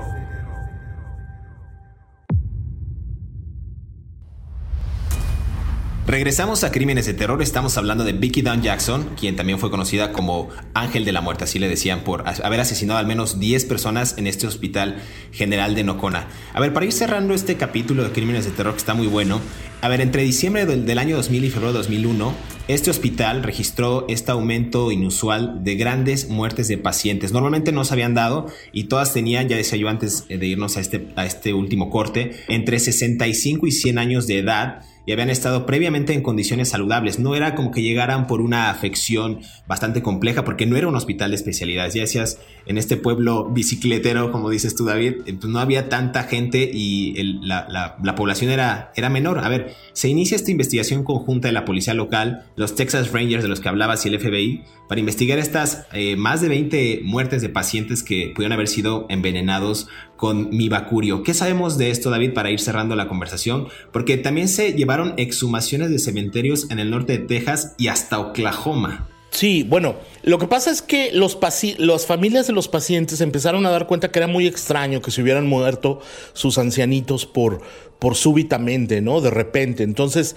Regresamos 6.08 6.64
a 6.64 6.72
Crímenes 6.72 7.06
de 7.06 7.14
Terror, 7.14 7.42
estamos 7.42 7.78
hablando 7.78 8.04
de 8.04 8.14
Vicky 8.14 8.42
Dawn 8.42 8.62
Jackson, 8.62 9.12
quien 9.20 9.36
también 9.36 9.60
fue 9.60 9.70
conocida 9.70 10.12
como 10.12 10.50
Ángel 10.74 11.06
de 11.06 11.12
la 11.12 11.22
Muerte, 11.22 11.44
así 11.44 11.60
le 11.60 11.70
decían, 11.70 12.02
por 12.04 12.24
haber 12.28 12.60
asesinado 12.60 13.00
al 13.00 13.08
menos 13.08 13.40
10 13.40 13.66
personas 13.66 14.18
en 14.18 14.28
este 14.28 14.48
hospital 14.48 15.02
general 15.32 15.76
de 15.76 15.84
Nocona. 15.84 16.28
A 16.54 16.60
ver, 16.60 16.74
para 16.74 16.86
ir 16.86 16.92
cerrando 16.92 17.34
este 17.34 17.58
capítulo 17.58 18.04
de 18.04 18.12
Crímenes 18.12 18.46
de 18.46 18.52
Terror 18.52 18.74
que 18.74 18.80
está 18.80 18.96
muy 18.96 19.08
bueno, 19.08 19.40
a 19.82 19.90
ver, 19.90 20.02
entre 20.02 20.24
diciembre 20.24 20.66
del, 20.66 20.98
año 20.98 21.16
2000 21.18 21.44
y 21.44 21.50
febrero 21.50 21.74
de 21.74 21.80
2001, 21.80 22.34
este 22.67 22.89
hospital 22.89 23.43
registró 23.43 24.06
este 24.08 24.32
aumento 24.32 24.91
inusual 24.91 25.63
de 25.63 25.76
grandes 25.76 26.30
muertes 26.30 26.69
de 26.69 26.78
pacientes. 26.78 27.34
Normalmente 27.34 27.73
no 27.73 27.84
se 27.84 27.93
habían 27.93 28.13
dado 28.13 28.47
y 28.71 28.86
todas 28.86 29.13
tenían, 29.13 29.49
ya 29.49 29.58
decía 29.58 29.78
yo 29.78 29.89
antes 29.89 30.28
de 30.30 30.45
irnos 30.45 30.78
a 30.78 30.80
este, 30.80 31.08
a 31.17 31.26
este 31.26 31.54
último 31.54 31.89
corte, 31.89 32.32
entre 32.47 32.80
65 32.80 33.67
y 33.67 33.71
100 33.71 33.97
años 33.97 34.28
de 34.28 34.39
edad 34.39 34.84
y 35.06 35.12
habían 35.12 35.30
estado 35.30 35.65
previamente 35.65 36.13
en 36.13 36.21
condiciones 36.21 36.69
saludables. 36.69 37.19
No 37.19 37.36
era 37.36 37.56
como 37.56 37.71
que 37.71 37.82
llegaran 37.82 38.28
por 38.28 38.41
una 38.41 38.69
afección 38.69 39.39
bastante 39.67 40.02
compleja, 40.02 40.45
porque 40.45 40.65
no 40.65 40.78
era 40.78 40.88
un 40.88 40.95
hospital 40.95 41.32
de 41.32 41.36
especialidades. 41.36 41.93
Ya 41.93 42.02
decías, 42.02 42.39
en 42.65 42.78
este 42.78 42.95
pueblo 42.95 43.49
bicicletero, 43.49 44.32
como 44.32 44.49
dices 44.49 44.76
tú, 44.76 44.86
David, 44.86 45.15
no 45.45 45.60
había 45.60 45.89
tanta 45.89 46.23
gente 46.23 46.69
y 46.73 47.41
la, 47.41 47.97
población 48.15 48.52
era, 48.52 48.91
era 48.95 49.10
menor. 49.10 49.39
A 49.39 49.49
ver, 49.49 49.73
se 49.91 50.08
inicia 50.08 50.36
esta 50.36 50.52
investigación 50.52 51.04
conjunta 51.04 51.49
de 51.49 51.54
la 51.54 51.65
policía 51.65 51.93
local, 51.93 52.45
los 52.56 52.76
Texas 52.76 53.12
Rangers 53.12 53.44
de 53.44 53.50
los 53.50 53.60
que 53.60 53.70
hablabas 53.70 54.06
y 54.06 54.10
el 54.10 54.20
FBI, 54.20 54.63
para 54.88 55.00
investigar 55.00 55.39
estas 55.39 55.86
eh, 55.94 56.16
más 56.16 56.42
de 56.42 56.50
20 56.50 57.02
muertes 57.04 57.42
de 57.42 57.50
pacientes 57.50 58.04
que 58.04 58.32
pudieron 58.36 58.54
haber 58.54 58.68
sido 58.68 59.06
envenenados 59.10 59.88
con 60.16 60.50
mibacurio. 60.50 61.24
¿Qué 61.24 61.34
sabemos 61.34 61.78
de 61.78 61.89
esto, 61.89 62.10
David, 62.10 62.34
para 62.34 62.52
ir 62.52 62.60
cerrando 62.60 62.96
la 62.96 63.08
conversación? 63.08 63.68
Porque 63.92 64.18
también 64.18 64.48
se 64.48 64.74
llevaron 64.74 65.13
exhumaciones 65.18 65.89
de 65.89 66.00
cementerios 66.00 66.70
en 66.70 66.80
el 66.80 66.92
norte 66.92 67.18
de 67.18 67.26
Texas 67.26 67.76
y 67.78 67.88
hasta 67.88 68.20
Oklahoma. 68.20 69.10
Sí, 69.34 69.63
bueno, 69.63 69.96
lo 70.22 70.38
que 70.38 70.46
pasa 70.46 70.70
es 70.70 70.84
que 70.84 71.12
los 71.12 71.39
las 71.80 72.06
familias 72.06 72.46
de 72.46 72.54
los 72.54 72.68
pacientes 72.68 73.20
empezaron 73.20 73.66
a 73.66 73.72
dar 73.72 73.88
cuenta 73.88 74.12
que 74.12 74.20
era 74.20 74.28
muy 74.28 74.46
extraño 74.46 75.02
que 75.02 75.10
se 75.10 75.24
hubieran 75.24 75.48
muerto 75.48 76.02
sus 76.34 76.60
ancianitos 76.60 77.26
por, 77.26 77.62
por 77.98 78.13
súbitamente, 78.13 79.02
¿no? 79.02 79.22
De 79.22 79.32
repente. 79.32 79.82
Entonces, 79.82 80.36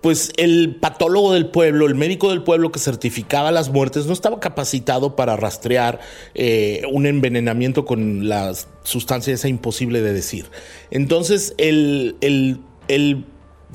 pues 0.00 0.32
el 0.36 0.76
patólogo 0.76 1.32
del 1.34 1.46
pueblo, 1.46 1.86
el 1.86 1.94
médico 1.94 2.30
del 2.30 2.42
pueblo 2.42 2.72
que 2.72 2.78
certificaba 2.78 3.50
las 3.50 3.68
muertes, 3.68 4.06
no 4.06 4.12
estaba 4.12 4.40
capacitado 4.40 5.14
para 5.14 5.36
rastrear 5.36 6.00
eh, 6.34 6.82
un 6.90 7.06
envenenamiento 7.06 7.84
con 7.84 8.28
la 8.28 8.52
sustancia 8.82 9.34
esa 9.34 9.48
imposible 9.48 10.00
de 10.00 10.12
decir. 10.12 10.46
Entonces, 10.90 11.54
el, 11.58 12.16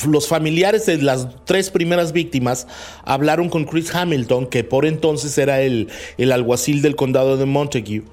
los 0.08 0.28
familiares 0.28 0.88
de 0.88 0.98
las 0.98 1.46
tres 1.46 1.70
primeras 1.70 2.12
víctimas 2.12 2.68
hablaron 3.04 3.50
con 3.50 3.66
Chris 3.66 3.94
Hamilton, 3.94 4.48
que 4.48 4.64
por 4.64 4.88
entonces 4.88 5.38
era 5.38 5.62
el, 5.62 5.90
alguacil 6.32 6.82
del 6.82 6.96
condado 6.96 7.38
de 7.38 7.46
Montague, 7.46 8.04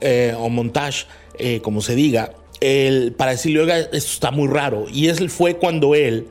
eh, 0.00 0.34
o 0.38 0.48
Montage, 0.50 1.06
eh, 1.38 1.60
como 1.62 1.80
se 1.80 1.96
diga, 1.96 2.32
para 3.16 3.32
decirle, 3.32 3.60
oiga, 3.60 3.78
esto 3.78 3.96
está 3.96 4.30
muy 4.30 4.46
raro. 4.46 4.86
Y 4.92 5.08
fue 5.28 5.56
cuando 5.56 5.96
él 5.96 6.28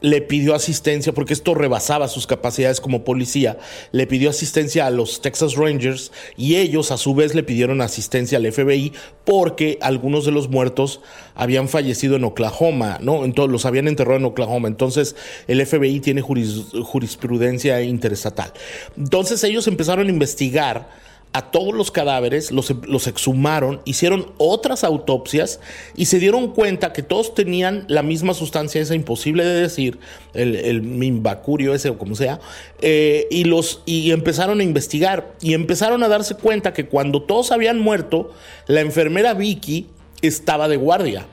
le 0.00 0.22
pidió 0.22 0.54
asistencia, 0.54 1.12
porque 1.12 1.32
esto 1.32 1.54
rebasaba 1.54 2.08
sus 2.08 2.26
capacidades 2.26 2.80
como 2.80 3.04
policía, 3.04 3.58
le 3.92 4.06
pidió 4.06 4.30
asistencia 4.30 4.86
a 4.86 4.90
los 4.90 5.20
Texas 5.20 5.56
Rangers 5.56 6.12
y 6.36 6.56
ellos 6.56 6.90
a 6.90 6.96
su 6.96 7.14
vez 7.14 7.34
le 7.34 7.42
pidieron 7.42 7.80
asistencia 7.80 8.38
al 8.38 8.50
FBI 8.50 8.92
porque 9.24 9.78
algunos 9.80 10.24
de 10.24 10.32
los 10.32 10.48
muertos 10.48 11.00
habían 11.34 11.68
fallecido 11.68 12.16
en 12.16 12.24
Oklahoma, 12.24 12.98
¿no? 13.00 13.24
Entonces 13.24 13.52
los 13.52 13.66
habían 13.66 13.88
enterrado 13.88 14.18
en 14.18 14.24
Oklahoma. 14.24 14.68
Entonces 14.68 15.16
el 15.46 15.64
FBI 15.64 16.00
tiene 16.00 16.22
jurisprudencia 16.22 17.82
interestatal. 17.82 18.52
Entonces 18.96 19.42
ellos 19.44 19.66
empezaron 19.66 20.06
a 20.06 20.10
investigar 20.10 21.09
a 21.32 21.50
todos 21.52 21.74
los 21.74 21.92
cadáveres, 21.92 22.50
los, 22.50 22.74
los, 22.88 23.06
exhumaron, 23.06 23.80
hicieron 23.84 24.32
otras 24.36 24.82
autopsias 24.82 25.60
y 25.94 26.06
se 26.06 26.18
dieron 26.18 26.48
cuenta 26.48 26.92
que 26.92 27.04
todos 27.04 27.34
tenían 27.34 27.84
la 27.86 28.02
misma 28.02 28.34
sustancia, 28.34 28.80
esa 28.80 28.96
imposible 28.96 29.44
de 29.44 29.60
decir, 29.60 30.00
el, 30.34 30.56
el 30.56 30.82
mimbacurio 30.82 31.72
ese 31.72 31.90
o 31.90 31.98
como 31.98 32.16
sea, 32.16 32.40
eh, 32.82 33.28
y, 33.30 33.44
los, 33.44 33.82
y 33.86 34.10
empezaron 34.10 34.58
a 34.58 34.64
investigar 34.64 35.32
y 35.40 35.54
empezaron 35.54 36.02
a 36.02 36.08
darse 36.08 36.34
cuenta 36.34 36.72
que 36.72 36.86
cuando 36.86 37.22
todos 37.22 37.52
habían 37.52 37.78
muerto, 37.78 38.32
la 38.66 38.80
enfermera 38.80 39.34
Vicky 39.34 39.86
estaba 40.22 40.66
de 40.66 40.76
guardia. 40.76 41.26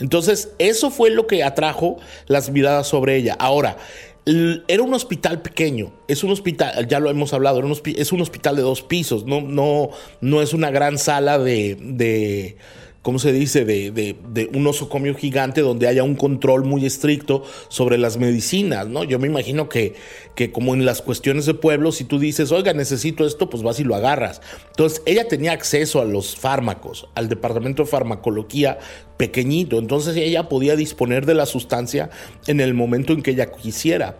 Entonces, 0.00 0.50
eso 0.58 0.90
fue 0.90 1.10
lo 1.10 1.28
que 1.28 1.44
atrajo 1.44 1.98
las 2.26 2.50
miradas 2.50 2.88
sobre 2.88 3.16
ella. 3.16 3.36
Ahora, 3.38 3.76
era 4.24 4.82
un 4.82 4.94
hospital 4.94 5.42
pequeño, 5.42 5.92
es 6.06 6.22
un 6.22 6.30
hospital, 6.30 6.86
ya 6.86 7.00
lo 7.00 7.10
hemos 7.10 7.32
hablado, 7.32 7.60
es 7.84 8.12
un 8.12 8.20
hospital 8.20 8.54
de 8.54 8.62
dos 8.62 8.82
pisos, 8.82 9.26
no, 9.26 9.40
no, 9.40 9.90
no 10.20 10.42
es 10.42 10.52
una 10.52 10.70
gran 10.70 10.98
sala 10.98 11.38
de, 11.38 11.76
de 11.80 12.56
¿cómo 13.02 13.18
se 13.18 13.32
dice?, 13.32 13.64
de, 13.64 13.90
de, 13.90 14.50
un 14.54 14.66
osocomio 14.66 15.14
gigante 15.14 15.60
donde 15.60 15.88
haya 15.88 16.04
un 16.04 16.14
control 16.14 16.64
muy 16.64 16.86
estricto 16.86 17.44
sobre 17.68 17.98
las 17.98 18.16
medicinas, 18.16 18.86
¿no? 18.86 19.04
Yo 19.04 19.18
me 19.18 19.26
imagino 19.26 19.68
que, 19.68 19.94
que 20.34 20.52
como 20.52 20.74
en 20.74 20.84
las 20.84 21.02
cuestiones 21.02 21.46
de 21.46 21.54
pueblo, 21.54 21.92
si 21.92 22.04
tú 22.04 22.18
dices, 22.18 22.52
oiga, 22.52 22.72
necesito 22.72 23.26
esto, 23.26 23.50
pues 23.50 23.62
vas 23.62 23.80
y 23.80 23.84
lo 23.84 23.96
agarras. 23.96 24.40
Entonces, 24.68 25.02
ella 25.04 25.26
tenía 25.26 25.52
acceso 25.52 26.00
a 26.00 26.04
los 26.04 26.36
fármacos, 26.36 27.08
al 27.14 27.28
departamento 27.28 27.82
de 27.82 27.88
farmacología 27.88 28.78
pequeñito, 29.16 29.78
entonces 29.78 30.16
ella 30.16 30.48
podía 30.48 30.76
disponer 30.76 31.26
de 31.26 31.34
la 31.34 31.46
sustancia 31.46 32.10
en 32.46 32.60
el 32.60 32.74
momento 32.74 33.12
en 33.12 33.22
que 33.22 33.32
ella 33.32 33.52
quisiera. 33.52 34.16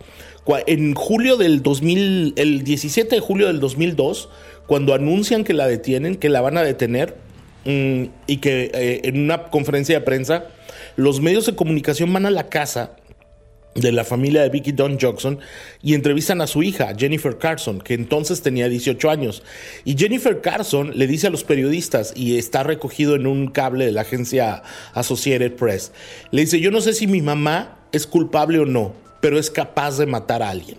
En 0.66 0.94
julio 0.94 1.36
del 1.36 1.62
2000, 1.62 2.34
el 2.36 2.64
17 2.64 3.14
de 3.14 3.20
julio 3.20 3.46
del 3.46 3.60
2002, 3.60 4.28
cuando 4.66 4.92
anuncian 4.92 5.44
que 5.44 5.54
la 5.54 5.66
detienen, 5.66 6.16
que 6.16 6.28
la 6.28 6.40
van 6.40 6.56
a 6.56 6.62
detener, 6.62 7.16
y 7.64 8.36
que 8.38 8.70
eh, 8.74 9.00
en 9.04 9.20
una 9.20 9.44
conferencia 9.44 9.98
de 9.98 10.04
prensa 10.04 10.46
los 10.96 11.20
medios 11.20 11.46
de 11.46 11.54
comunicación 11.54 12.12
van 12.12 12.26
a 12.26 12.30
la 12.30 12.48
casa 12.48 12.96
de 13.74 13.92
la 13.92 14.04
familia 14.04 14.42
de 14.42 14.50
Vicky 14.50 14.72
Don 14.72 14.98
Jackson 14.98 15.38
y 15.82 15.94
entrevistan 15.94 16.40
a 16.40 16.46
su 16.46 16.62
hija, 16.62 16.92
Jennifer 16.96 17.38
Carson, 17.38 17.80
que 17.80 17.94
entonces 17.94 18.42
tenía 18.42 18.68
18 18.68 19.10
años. 19.10 19.42
Y 19.84 19.96
Jennifer 19.96 20.40
Carson 20.40 20.92
le 20.94 21.06
dice 21.06 21.28
a 21.28 21.30
los 21.30 21.44
periodistas, 21.44 22.12
y 22.14 22.36
está 22.36 22.62
recogido 22.62 23.14
en 23.14 23.26
un 23.26 23.48
cable 23.48 23.86
de 23.86 23.92
la 23.92 24.02
agencia 24.02 24.62
Associated 24.92 25.52
Press, 25.54 25.92
le 26.30 26.42
dice, 26.42 26.60
yo 26.60 26.70
no 26.70 26.80
sé 26.80 26.92
si 26.92 27.06
mi 27.06 27.22
mamá 27.22 27.78
es 27.92 28.06
culpable 28.06 28.58
o 28.58 28.66
no, 28.66 28.94
pero 29.20 29.38
es 29.38 29.50
capaz 29.50 29.96
de 29.96 30.06
matar 30.06 30.42
a 30.42 30.50
alguien. 30.50 30.78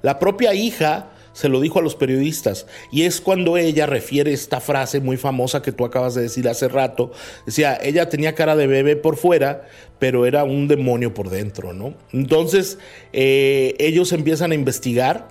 La 0.00 0.18
propia 0.18 0.54
hija 0.54 1.11
se 1.32 1.48
lo 1.48 1.60
dijo 1.60 1.78
a 1.78 1.82
los 1.82 1.94
periodistas. 1.94 2.66
Y 2.90 3.02
es 3.02 3.20
cuando 3.20 3.56
ella 3.56 3.86
refiere 3.86 4.32
esta 4.32 4.60
frase 4.60 5.00
muy 5.00 5.16
famosa 5.16 5.62
que 5.62 5.72
tú 5.72 5.84
acabas 5.84 6.14
de 6.14 6.22
decir 6.22 6.48
hace 6.48 6.68
rato. 6.68 7.12
Decía, 7.46 7.78
ella 7.82 8.08
tenía 8.08 8.34
cara 8.34 8.56
de 8.56 8.66
bebé 8.66 8.96
por 8.96 9.16
fuera, 9.16 9.66
pero 9.98 10.26
era 10.26 10.44
un 10.44 10.68
demonio 10.68 11.14
por 11.14 11.30
dentro, 11.30 11.72
¿no? 11.72 11.94
Entonces, 12.12 12.78
eh, 13.12 13.74
ellos 13.78 14.12
empiezan 14.12 14.52
a 14.52 14.54
investigar. 14.54 15.28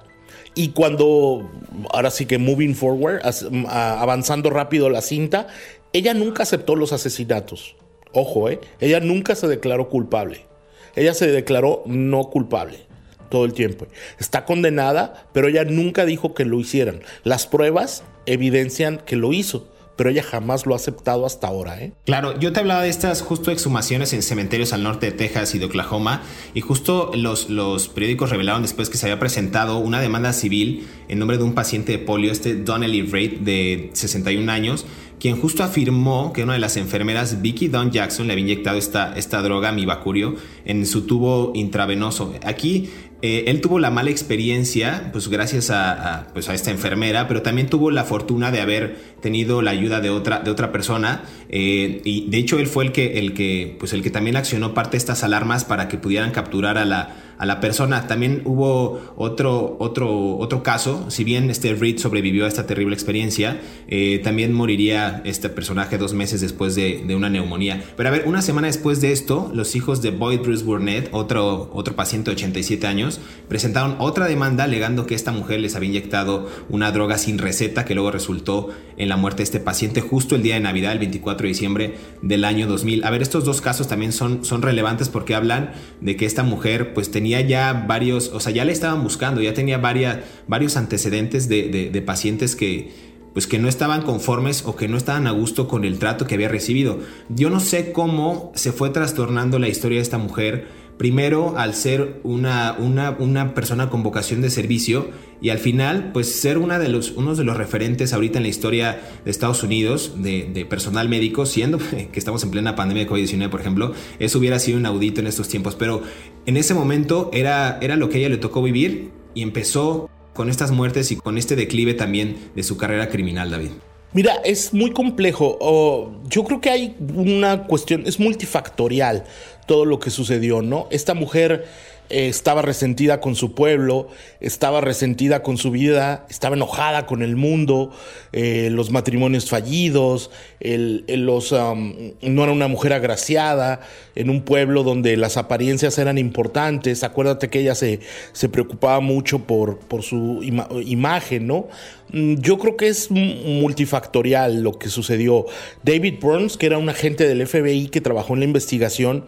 Y 0.53 0.69
cuando, 0.69 1.49
ahora 1.93 2.11
sí 2.11 2.25
que 2.25 2.37
moving 2.37 2.75
forward, 2.75 3.21
avanzando 3.69 4.49
rápido 4.49 4.89
la 4.89 5.01
cinta, 5.01 5.47
ella 5.93 6.13
nunca 6.13 6.43
aceptó 6.43 6.75
los 6.75 6.91
asesinatos. 6.91 7.75
Ojo, 8.11 8.49
¿eh? 8.49 8.59
Ella 8.81 8.99
nunca 8.99 9.35
se 9.35 9.47
declaró 9.47 9.87
culpable. 9.87 10.45
Ella 10.93 11.13
se 11.13 11.27
declaró 11.27 11.83
no 11.85 12.29
culpable 12.29 12.90
todo 13.31 13.45
el 13.45 13.53
tiempo. 13.53 13.87
Está 14.19 14.45
condenada, 14.45 15.25
pero 15.33 15.47
ella 15.47 15.63
nunca 15.63 16.05
dijo 16.05 16.35
que 16.35 16.45
lo 16.45 16.59
hicieran. 16.59 17.01
Las 17.23 17.47
pruebas 17.47 18.03
evidencian 18.27 19.01
que 19.03 19.15
lo 19.15 19.33
hizo 19.33 19.71
pero 20.01 20.09
ella 20.09 20.23
jamás 20.23 20.65
lo 20.65 20.73
ha 20.73 20.77
aceptado 20.77 21.27
hasta 21.27 21.45
ahora. 21.45 21.79
¿eh? 21.79 21.93
Claro, 22.05 22.39
yo 22.39 22.51
te 22.51 22.59
hablaba 22.59 22.81
de 22.81 22.89
estas 22.89 23.21
justo 23.21 23.51
exhumaciones 23.51 24.13
en 24.13 24.23
cementerios 24.23 24.73
al 24.73 24.81
norte 24.81 25.05
de 25.05 25.11
Texas 25.11 25.53
y 25.53 25.59
de 25.59 25.65
Oklahoma, 25.65 26.23
y 26.55 26.61
justo 26.61 27.11
los, 27.13 27.51
los 27.51 27.87
periódicos 27.87 28.31
revelaron 28.31 28.63
después 28.63 28.89
que 28.89 28.97
se 28.97 29.05
había 29.05 29.19
presentado 29.19 29.77
una 29.77 30.01
demanda 30.01 30.33
civil 30.33 30.87
en 31.07 31.19
nombre 31.19 31.37
de 31.37 31.43
un 31.43 31.53
paciente 31.53 31.91
de 31.91 31.99
polio, 31.99 32.31
este 32.31 32.55
Donnelly 32.55 33.03
Reid, 33.03 33.41
de 33.41 33.91
61 33.93 34.51
años, 34.51 34.87
quien 35.19 35.39
justo 35.39 35.63
afirmó 35.63 36.33
que 36.33 36.43
una 36.43 36.53
de 36.53 36.59
las 36.59 36.77
enfermeras, 36.77 37.43
Vicky 37.43 37.67
Don 37.67 37.91
Jackson, 37.91 38.25
le 38.25 38.33
había 38.33 38.41
inyectado 38.41 38.79
esta, 38.79 39.13
esta 39.15 39.43
droga, 39.43 39.71
mibacurio, 39.71 40.35
en 40.65 40.87
su 40.87 41.05
tubo 41.05 41.51
intravenoso. 41.53 42.33
Aquí 42.43 42.89
eh, 43.21 43.45
él 43.47 43.61
tuvo 43.61 43.79
la 43.79 43.91
mala 43.91 44.09
experiencia, 44.09 45.09
pues 45.11 45.27
gracias 45.27 45.69
a, 45.69 46.27
pues 46.33 46.49
a, 46.49 46.53
esta 46.53 46.71
enfermera, 46.71 47.27
pero 47.27 47.41
también 47.41 47.69
tuvo 47.69 47.91
la 47.91 48.03
fortuna 48.03 48.51
de 48.51 48.61
haber 48.61 49.10
tenido 49.21 49.61
la 49.61 49.71
ayuda 49.71 50.01
de 50.01 50.09
otra, 50.09 50.39
de 50.39 50.51
otra 50.51 50.71
persona. 50.71 51.23
Eh, 51.49 52.01
y 52.03 52.29
de 52.29 52.37
hecho, 52.37 52.59
él 52.59 52.67
fue 52.67 52.85
el 52.85 52.91
que, 52.91 53.19
el 53.19 53.33
que, 53.33 53.75
pues 53.79 53.93
el 53.93 54.01
que 54.01 54.09
también 54.09 54.35
accionó 54.35 54.73
parte 54.73 54.91
de 54.91 54.97
estas 54.97 55.23
alarmas 55.23 55.63
para 55.63 55.87
que 55.87 55.97
pudieran 55.97 56.31
capturar 56.31 56.77
a 56.77 56.85
la, 56.85 57.15
a 57.41 57.45
la 57.47 57.59
persona. 57.59 58.05
También 58.05 58.43
hubo 58.45 59.01
otro, 59.15 59.75
otro, 59.79 60.37
otro 60.37 60.61
caso, 60.61 61.09
si 61.09 61.23
bien 61.23 61.49
este 61.49 61.73
Reed 61.73 61.97
sobrevivió 61.97 62.45
a 62.45 62.47
esta 62.47 62.67
terrible 62.67 62.93
experiencia, 62.93 63.59
eh, 63.87 64.21
también 64.23 64.53
moriría 64.53 65.23
este 65.25 65.49
personaje 65.49 65.97
dos 65.97 66.13
meses 66.13 66.39
después 66.39 66.75
de, 66.75 67.03
una 67.15 67.31
neumonía. 67.31 67.83
Pero 67.97 68.09
a 68.09 68.11
ver, 68.11 68.23
una 68.27 68.43
semana 68.43 68.67
después 68.67 69.01
de 69.01 69.11
esto, 69.11 69.51
los 69.55 69.75
hijos 69.75 70.03
de 70.03 70.11
Boyd 70.11 70.41
Bruce 70.41 70.63
Burnett, 70.63 71.09
otro, 71.13 71.71
otro 71.73 71.95
paciente 71.95 72.29
de 72.29 72.35
87 72.35 72.85
años, 72.85 73.19
presentaron 73.47 73.95
otra 73.97 74.27
demanda 74.27 74.65
alegando 74.65 75.07
que 75.07 75.15
esta 75.15 75.31
mujer 75.31 75.61
les 75.61 75.75
había 75.75 75.89
inyectado 75.89 76.47
una 76.69 76.91
droga 76.91 77.17
sin 77.17 77.39
receta 77.39 77.85
que 77.85 77.95
luego 77.95 78.11
resultó 78.11 78.69
en 78.97 79.09
la 79.11 79.17
muerte 79.17 79.39
de 79.39 79.43
este 79.43 79.59
paciente 79.59 79.99
justo 79.99 80.35
el 80.35 80.41
día 80.41 80.53
de 80.53 80.61
Navidad, 80.61 80.93
el 80.93 80.99
24 80.99 81.43
de 81.43 81.47
diciembre 81.49 81.95
del 82.21 82.45
año 82.45 82.65
2000. 82.65 83.03
A 83.03 83.09
ver, 83.09 83.21
estos 83.21 83.43
dos 83.43 83.59
casos 83.59 83.89
también 83.89 84.13
son, 84.13 84.45
son 84.45 84.61
relevantes 84.61 85.09
porque 85.09 85.35
hablan 85.35 85.73
de 85.99 86.15
que 86.15 86.25
esta 86.25 86.43
mujer 86.43 86.93
pues 86.93 87.11
tenía 87.11 87.41
ya 87.41 87.73
varios, 87.73 88.29
o 88.29 88.39
sea, 88.39 88.53
ya 88.53 88.63
le 88.63 88.71
estaban 88.71 89.03
buscando, 89.03 89.41
ya 89.41 89.53
tenía 89.53 89.79
varias, 89.79 90.19
varios 90.47 90.77
antecedentes 90.77 91.49
de, 91.49 92.03
pacientes 92.05 92.55
que, 92.55 92.93
pues 93.33 93.47
que 93.47 93.59
no 93.59 93.67
estaban 93.67 94.03
conformes 94.03 94.63
o 94.65 94.77
que 94.77 94.87
no 94.87 94.95
estaban 94.95 95.27
a 95.27 95.31
gusto 95.31 95.67
con 95.67 95.83
el 95.83 95.99
trato 95.99 96.25
que 96.25 96.35
había 96.35 96.47
recibido. 96.47 96.99
Yo 97.27 97.49
no 97.49 97.59
sé 97.59 97.91
cómo 97.91 98.53
se 98.55 98.71
fue 98.71 98.91
trastornando 98.91 99.59
la 99.59 99.67
historia 99.67 99.97
de 99.97 100.03
esta 100.03 100.19
mujer 100.19 100.69
Primero, 100.97 101.55
al 101.57 101.73
ser 101.73 102.19
una, 102.23 102.75
una, 102.77 103.53
persona 103.53 103.89
con 103.89 104.03
vocación 104.03 104.41
de 104.41 104.49
servicio 104.49 105.09
y 105.41 105.49
al 105.49 105.57
final, 105.57 106.11
pues 106.13 106.31
ser 106.31 106.57
una 106.57 106.77
de 106.77 106.89
los, 106.89 107.11
uno 107.11 107.35
de 107.35 107.43
los 107.43 107.57
referentes 107.57 108.13
ahorita 108.13 108.37
en 108.37 108.43
la 108.43 108.49
historia 108.49 109.01
de 109.25 109.31
Estados 109.31 109.63
Unidos 109.63 110.13
de, 110.17 110.65
personal 110.69 111.09
médico, 111.09 111.45
siendo 111.45 111.77
que 112.11 112.19
estamos 112.19 112.43
en 112.43 112.51
plena 112.51 112.75
pandemia 112.75 113.05
de 113.05 113.09
COVID-19, 113.09 113.49
por 113.49 113.61
ejemplo, 113.61 113.93
eso 114.19 114.37
hubiera 114.37 114.59
sido 114.59 114.77
un 114.77 114.85
audito 114.85 115.21
en 115.21 115.27
estos 115.27 115.47
tiempos, 115.47 115.75
pero 115.75 116.03
en 116.45 116.57
ese 116.57 116.73
momento 116.73 117.31
era, 117.33 117.79
era 117.81 117.95
lo 117.95 118.09
que 118.09 118.17
a 118.17 118.19
ella 118.19 118.29
le 118.29 118.37
tocó 118.37 118.61
vivir 118.61 119.11
y 119.33 119.41
empezó 119.41 120.09
con 120.33 120.49
estas 120.49 120.71
muertes 120.71 121.11
y 121.11 121.15
con 121.15 121.37
este 121.37 121.55
declive 121.55 121.93
también 121.93 122.37
de 122.55 122.63
su 122.63 122.77
carrera 122.77 123.09
criminal, 123.09 123.49
David. 123.49 123.71
Mira, 124.13 124.35
es 124.43 124.73
muy 124.73 124.91
complejo. 124.91 126.11
yo 126.27 126.43
creo 126.43 126.59
que 126.59 126.69
hay 126.69 126.95
una 127.15 127.63
cuestión, 127.63 128.03
es 128.05 128.19
multifactorial 128.19 129.23
todo 129.65 129.85
lo 129.85 129.99
que 129.99 130.09
sucedió, 130.09 130.61
¿no? 130.61 130.87
Esta 130.91 131.13
mujer 131.13 131.65
eh, 132.09 132.27
estaba 132.27 132.61
resentida 132.61 133.21
con 133.21 133.35
su 133.35 133.53
pueblo, 133.53 134.09
estaba 134.41 134.81
resentida 134.81 135.43
con 135.43 135.57
su 135.57 135.71
vida, 135.71 136.25
estaba 136.29 136.57
enojada 136.57 137.05
con 137.05 137.21
el 137.21 137.37
mundo, 137.37 137.91
eh, 138.33 138.67
los 138.69 138.91
matrimonios 138.91 139.49
fallidos, 139.49 140.29
los, 140.59 141.53
no 141.53 142.43
era 142.43 142.51
una 142.51 142.67
mujer 142.67 142.91
agraciada, 142.91 143.79
en 144.15 144.29
un 144.29 144.41
pueblo 144.41 144.83
donde 144.83 145.15
las 145.15 145.37
apariencias 145.37 145.97
eran 145.99 146.17
importantes. 146.17 147.05
Acuérdate 147.05 147.49
que 147.49 147.61
ella 147.61 147.75
se, 147.75 148.01
se 148.33 148.49
preocupaba 148.49 148.99
mucho 148.99 149.39
por, 149.39 149.79
por 149.79 150.03
su 150.03 150.41
imagen, 150.43 151.47
¿no? 151.47 151.69
Mm, 152.13 152.35
yo 152.35 152.57
creo 152.57 152.77
que 152.77 152.87
es 152.87 153.09
multifactorial 153.11 154.61
lo 154.61 154.77
que 154.77 154.89
sucedió. 154.89 155.45
David 155.83 156.15
Burns, 156.21 156.57
que 156.57 156.65
era 156.65 156.77
un 156.77 156.89
agente 156.89 157.27
del 157.27 157.45
FBI 157.47 157.87
que 157.87 158.01
trabajó 158.01 158.33
en 158.33 158.39
la 158.39 158.45
investigación, 158.45 159.25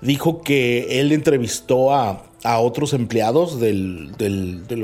dijo 0.00 0.42
que 0.42 1.00
él 1.00 1.12
entrevistó 1.12 1.94
a, 1.94 2.22
otros 2.60 2.92
empleados 2.92 3.58
del, 3.58 4.14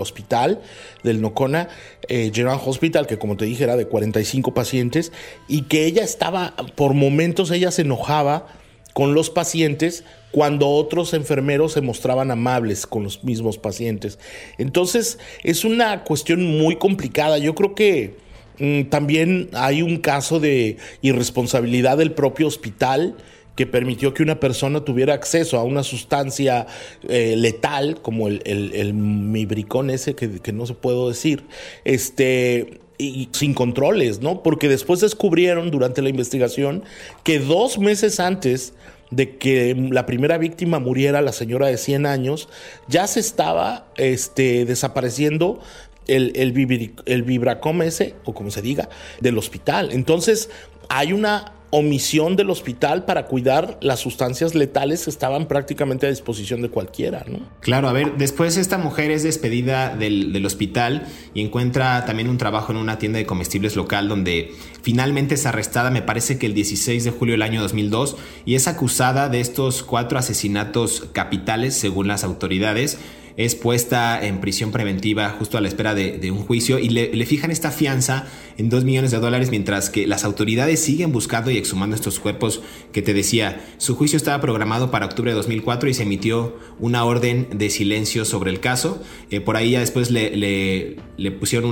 hospital, 0.01 0.61
del 1.05 1.21
Nocona 1.21 1.69
eh, 2.09 2.33
General 2.35 2.59
Hospital, 2.65 3.07
que 3.07 3.19
como 3.19 3.37
te 3.37 3.45
dije 3.45 3.62
era 3.62 3.77
de 3.77 3.87
45 3.87 4.53
pacientes, 4.53 5.12
y 5.47 5.62
que 5.62 5.85
ella 5.85 6.03
estaba, 6.03 6.55
por 6.75 6.95
momentos 6.95 7.53
ella 7.53 7.71
se 7.71 7.83
enojaba 7.83 8.49
con 8.92 9.14
los 9.14 9.31
pacientes 9.31 10.05
cuando 10.31 10.68
otros 10.68 11.14
enfermeros 11.14 11.72
se 11.72 11.81
mostraban 11.81 12.31
amables 12.31 12.87
con 12.87 13.05
los 13.05 13.22
mismos 13.24 13.59
pacientes. 13.59 14.18
Entonces 14.59 15.18
es 15.42 15.64
una 15.64 16.05
cuestión 16.05 16.44
muy 16.44 16.76
complicada. 16.76 17.38
Yo 17.38 17.55
creo 17.55 17.74
que 17.74 18.16
mm, 18.59 18.85
también 18.85 19.50
hay 19.52 19.83
un 19.83 19.98
caso 19.98 20.40
de 20.40 20.78
irresponsabilidad 21.02 21.98
del 21.98 22.12
propio 22.12 22.46
hospital 22.46 23.16
que 23.57 23.66
permitió 23.66 24.14
que 24.14 24.22
una 24.22 24.40
persona 24.40 24.83
tuviera 24.83 25.12
acceso 25.12 25.59
a 25.59 25.64
una 25.64 25.83
sustancia 25.83 26.66
eh, 27.09 27.35
letal, 27.37 28.00
como 28.00 28.28
el, 28.28 28.40
el, 28.46 28.94
mibricón 28.94 29.90
ese 29.90 30.14
que, 30.14 30.40
que, 30.40 30.52
no 30.52 30.64
se 30.64 30.72
puedo 30.72 31.11
decir, 31.11 31.44
este, 31.85 32.81
y 33.09 33.29
sin 33.33 33.55
controles, 33.55 34.21
¿no? 34.21 34.43
Porque 34.43 34.69
después 34.69 35.01
descubrieron 35.01 35.71
durante 35.71 36.03
la 36.03 36.09
investigación 36.09 36.85
que 37.25 37.38
dos 37.38 37.79
meses 37.79 38.21
antes 38.21 38.75
de 39.11 39.37
que 39.37 39.77
la 39.91 40.07
primera 40.07 40.38
víctima 40.38 40.79
muriera, 40.79 41.21
la 41.21 41.33
señora 41.33 41.67
de 41.67 41.77
100 41.77 42.07
años, 42.07 42.49
ya 42.88 43.07
se 43.07 43.21
estaba 43.21 43.87
este, 43.97 44.65
desapareciendo 44.65 45.61
el, 46.07 46.33
el, 46.35 46.95
el 47.05 47.23
vibracom 47.23 47.83
ese, 47.83 48.15
o 48.25 48.35
como 48.35 48.51
se 48.51 48.62
diga, 48.62 48.88
del 49.21 49.37
hospital. 49.38 49.91
Entonces, 49.93 50.49
hay 50.88 51.12
una 51.12 51.53
omisión 51.74 52.37
del 52.37 52.50
hospital 52.50 53.06
para 53.06 53.24
cuidar 53.24 53.78
las 53.80 53.98
sustancias 53.98 54.54
letales 54.54 55.04
que 55.04 55.11
estaban 55.11 55.48
prácticamente 55.48 56.06
a 56.06 56.11
disposición 56.11 56.61
de 56.61 56.68
cualquiera, 56.68 57.24
¿no? 57.26 57.38
Claro, 57.61 57.88
a 57.88 57.94
ver, 57.94 58.18
después 58.18 58.58
esta 58.58 58.76
mujer 58.76 59.11
es 59.11 59.22
despedida 59.22 59.96
del, 59.96 60.44
hospital 60.44 61.06
y 61.32 61.40
encuentra 61.40 62.04
también 62.04 62.28
un 62.28 62.37
trabajo 62.37 62.72
en 62.72 62.78
una 62.78 62.98
tienda 62.98 63.18
de 63.18 63.24
comestibles 63.24 63.74
local 63.74 64.06
donde 64.06 64.52
finalmente 64.82 65.37
es 65.37 65.46
arrestada, 65.46 65.90
me 65.90 66.02
parece 66.02 66.37
que 66.38 66.44
el 66.44 66.52
16 66.52 67.04
de 67.04 67.11
julio 67.11 67.32
del 67.32 67.42
año 67.42 67.62
2002, 67.62 68.16
y 68.44 68.54
es 68.54 68.68
acusada 68.68 69.30
de 69.30 69.40
estos 69.40 69.82
cuatro 69.82 70.18
asesinatos 70.18 71.08
capitales 71.14 71.74
según 71.74 72.06
las 72.06 72.22
autoridades 72.22 72.98
es 73.37 73.55
puesta 73.55 74.25
en 74.25 74.40
prisión 74.40 74.73
preventiva 74.73 75.31
justo 75.31 75.59
a 75.59 75.61
la 75.61 75.68
espera 75.68 75.95
de, 75.95 76.31
un 76.31 76.38
juicio 76.38 76.79
y 76.79 76.88
le, 76.88 77.27
fijan 77.27 77.51
esta 77.51 77.71
fianza 77.71 78.27
en 78.57 78.68
2 78.68 78.85
millones 78.85 79.11
de 79.11 79.18
dólares 79.18 79.51
mientras 79.51 79.90
que 79.90 80.07
las 80.07 80.25
autoridades 80.25 80.81
siguen 80.81 81.12
buscando 81.12 81.51
y 81.51 81.57
exhumando 81.57 81.97
estos 81.97 82.21
cuerpos 82.21 82.62
que 82.92 83.03
te 83.03 83.14
decía. 83.14 83.64
Su 83.79 83.97
juicio 83.97 84.16
estaba 84.16 84.40
programado 84.40 84.90
para 84.90 85.07
octubre 85.07 85.31
de 85.31 85.37
2004 85.37 85.88
y 85.88 85.95
se 85.95 86.03
emitió 86.03 86.57
una 86.79 87.05
orden 87.05 87.49
de 87.53 87.71
silencio 87.71 88.25
sobre 88.25 88.51
el 88.51 88.61
caso. 88.61 89.03
Eh, 89.31 89.40
por 89.40 89.57
ahí 89.57 89.73
ya 89.73 89.81
después 89.81 90.11
le, 90.11 90.97
pusieron 91.38 91.71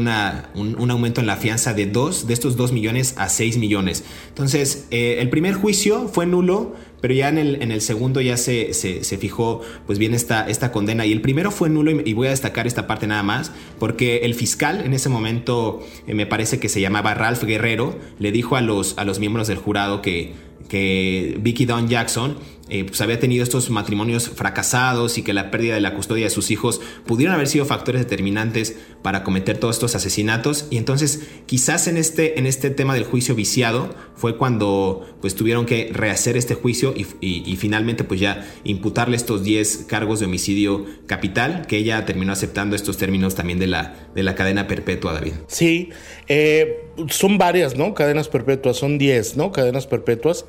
un, 0.55 0.91
aumento 0.91 1.21
en 1.21 1.27
la 1.27 1.37
fianza 1.37 1.75
de, 1.75 1.87
dos, 1.87 2.27
de 2.27 2.35
estos 2.35 2.57
2 2.57 2.73
millones 2.73 3.15
a 3.17 3.29
6 3.29 3.59
millones. 3.59 4.05
Entonces, 4.29 4.87
eh, 4.91 5.19
el 5.21 5.29
primer 5.29 5.55
juicio 5.55 6.09
fue 6.09 6.27
nulo 6.27 6.75
pero 7.01 7.15
ya 7.15 7.29
en 7.29 7.39
el, 7.39 7.63
en 7.63 7.73
el 7.73 7.81
segundo 7.81 8.21
ya 8.21 8.37
se, 8.37 8.75
se, 8.75 9.19
fijó 9.19 9.61
pues 9.87 9.99
bien 9.99 10.15
esta, 10.15 10.49
esta 10.49 10.73
condena. 10.73 11.07
Y 11.07 11.13
el 11.13 11.21
primero 11.21 11.51
fue 11.51 11.69
nulo 11.69 11.91
y, 11.91 12.13
voy 12.15 12.27
a 12.27 12.31
destacar 12.31 12.67
esta 12.67 12.87
parte 12.87 13.07
nada 13.07 13.23
más 13.23 13.53
porque 13.79 14.19
el 14.19 14.35
fiscal 14.35 14.83
en 14.85 14.93
ese 14.93 15.09
momento 15.09 15.81
eh, 16.07 16.15
me 16.15 16.27
parece 16.27 16.59
que 16.59 16.69
se 16.69 16.81
llamaba 16.81 17.15
Ralph 17.15 17.43
Guerrero 17.45 17.99
le 18.19 18.33
dijo 18.33 18.57
a 18.57 18.61
los, 18.61 18.97
a 18.99 19.05
los 19.05 19.19
miembros 19.19 19.49
del 19.49 19.59
jurado 19.59 20.03
que, 20.03 20.33
que 20.69 21.37
Vicky 21.41 21.65
Don 21.65 21.89
Jackson 21.89 22.37
eh, 22.71 22.85
pues 22.85 23.01
había 23.01 23.19
tenido 23.19 23.43
estos 23.43 23.69
matrimonios 23.71 24.31
fracasados 24.31 25.19
y 25.19 25.23
que 25.23 25.33
la 25.33 25.51
pérdida 25.51 25.75
de 25.75 25.81
la 25.81 25.95
custodia 25.95 26.25
de 26.25 26.31
sus 26.31 26.51
hijos 26.51 26.81
pudieron 27.07 27.35
haber 27.35 27.49
sido 27.49 27.67
factores 27.67 28.01
determinantes 28.01 28.77
para 29.03 29.23
cometer 29.23 29.59
todos 29.59 29.77
estos 29.77 29.95
asesinatos. 29.95 30.67
Y 30.71 30.77
entonces 30.77 31.29
quizás 31.47 31.89
en 31.89 31.97
este, 31.97 32.39
en 32.39 32.47
este 32.47 32.71
tema 32.71 32.95
del 32.95 33.05
juicio 33.05 33.35
viciado 33.35 33.95
fue 34.15 34.37
cuando 34.37 35.07
pues 35.21 35.35
tuvieron 35.35 35.67
que 35.67 35.91
rehacer 35.93 36.37
este 36.37 36.55
juicio 36.55 36.95
y, 36.97 37.07
y 37.21 37.57
finalmente 37.57 38.05
pues 38.05 38.21
ya 38.21 38.47
imputarle 38.65 39.17
estos 39.17 39.43
10 39.43 39.87
cargos 39.89 40.21
de 40.21 40.27
homicidio 40.27 40.87
capital, 41.07 41.67
que 41.67 41.77
ella 41.77 42.05
terminó 42.07 42.33
aceptando 42.33 42.77
estos 42.77 42.97
términos 42.97 43.35
también 43.35 43.59
de 43.59 43.67
la, 43.67 44.09
de 44.15 44.23
la 44.23 44.35
cadena 44.35 44.67
perpetua, 44.67 45.13
David. 45.13 45.33
Sí, 45.49 45.91
eh, 46.29 46.85
son 47.09 47.39
varias, 47.39 47.77
¿no? 47.77 47.95
Cadenas 47.95 48.29
perpetuas, 48.29 48.77
son 48.77 48.99
10, 48.99 49.37
¿no? 49.37 49.53
Cadenas 49.53 49.87
perpetuas 49.87 50.45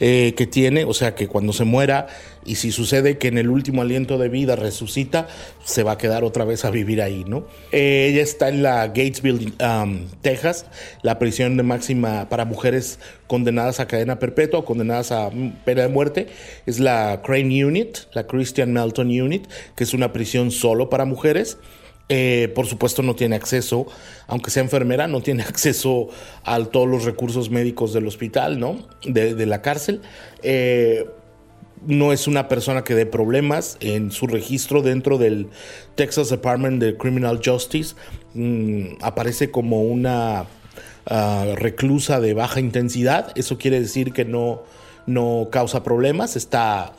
eh, 0.00 0.34
que 0.36 0.46
tiene, 0.46 0.84
o 0.84 0.94
sea 0.94 1.14
que 1.14 1.26
cuando 1.28 1.52
se 1.52 1.64
muera 1.66 2.06
y 2.46 2.54
si 2.54 2.70
sucede 2.72 3.18
que 3.18 3.28
en 3.28 3.38
el 3.38 3.50
último 3.50 3.82
aliento 3.82 4.18
de 4.18 4.28
vida 4.28 4.56
resucita, 4.56 5.26
se 5.64 5.82
va 5.82 5.92
a 5.92 5.98
quedar 5.98 6.24
otra 6.24 6.44
vez 6.44 6.64
a 6.64 6.70
vivir 6.70 7.02
ahí, 7.02 7.24
¿no? 7.26 7.46
Eh, 7.72 8.08
ella 8.10 8.22
está 8.22 8.48
en 8.48 8.62
la 8.62 8.86
Gatesville, 8.86 9.52
um, 9.60 10.06
Texas, 10.22 10.66
la 11.02 11.18
prisión 11.18 11.56
de 11.56 11.64
máxima 11.64 12.28
para 12.28 12.44
mujeres 12.44 12.98
condenadas 13.26 13.80
a 13.80 13.86
cadena 13.86 14.18
perpetua 14.18 14.60
o 14.60 14.64
condenadas 14.64 15.12
a 15.12 15.30
pena 15.64 15.82
de 15.82 15.88
muerte. 15.88 16.28
Es 16.66 16.78
la 16.78 17.20
Crane 17.24 17.64
Unit, 17.64 17.98
la 18.12 18.26
Christian 18.26 18.72
Melton 18.72 19.08
Unit, 19.08 19.46
que 19.74 19.84
es 19.84 19.92
una 19.92 20.12
prisión 20.12 20.50
solo 20.50 20.88
para 20.88 21.04
mujeres. 21.04 21.58
Eh, 22.08 22.52
por 22.54 22.66
supuesto 22.66 23.02
no 23.02 23.16
tiene 23.16 23.34
acceso, 23.34 23.86
aunque 24.28 24.52
sea 24.52 24.62
enfermera, 24.62 25.08
no 25.08 25.22
tiene 25.22 25.42
acceso 25.48 26.08
a 26.44 26.64
todos 26.64 26.86
los 26.86 27.04
recursos 27.04 27.50
médicos 27.50 27.92
del 27.92 28.06
hospital, 28.06 28.60
¿no? 28.60 28.86
De, 29.04 29.46
la 29.46 29.62
cárcel. 29.62 30.02
Eh, 30.42 31.04
no 31.86 32.12
es 32.12 32.26
una 32.26 32.48
persona 32.48 32.84
que 32.84 32.94
dé 32.94 33.06
problemas 33.06 33.76
en 33.80 34.10
su 34.10 34.26
registro 34.26 34.82
dentro 34.82 35.18
del 35.18 35.48
Texas 35.94 36.30
Department 36.30 36.82
of 36.82 36.94
Criminal 36.98 37.40
Justice. 37.44 37.94
Mm, 38.34 38.98
aparece 39.02 39.50
como 39.50 39.82
una 39.82 40.46
ah, 41.06 41.46
reclusa 41.54 42.20
de 42.20 42.34
baja 42.34 42.60
intensidad. 42.60 43.32
Eso 43.36 43.58
quiere 43.58 43.80
decir 43.80 44.12
que 44.12 44.24
no, 44.24 44.62
no 45.06 45.48
causa 45.50 45.82
problemas. 45.82 46.36
Está 46.36 46.94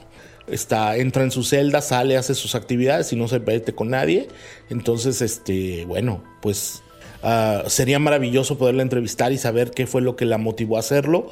está, 0.48 0.96
entra 0.98 1.24
en 1.24 1.32
su 1.32 1.44
celda, 1.44 1.82
sale, 1.82 2.18
hace 2.18 2.34
sus 2.34 2.56
actividades 2.56 3.12
y 3.14 3.16
no 3.16 3.28
se 3.28 3.40
mete 3.40 3.74
con 3.74 3.90
nadie. 3.90 4.28
Entonces, 4.70 5.22
este, 5.22 5.86
bueno, 5.86 6.24
pues 6.42 6.84
ah, 7.24 7.64
sería 7.68 8.00
maravilloso 8.00 8.58
poderla 8.58 8.84
entrevistar 8.84 9.32
y 9.32 9.38
saber 9.38 9.72
qué 9.72 9.88
fue 9.88 10.02
lo 10.02 10.16
que 10.16 10.26
la 10.26 10.38
motivó 10.38 10.78
a 10.78 10.80
hacerlo. 10.80 11.30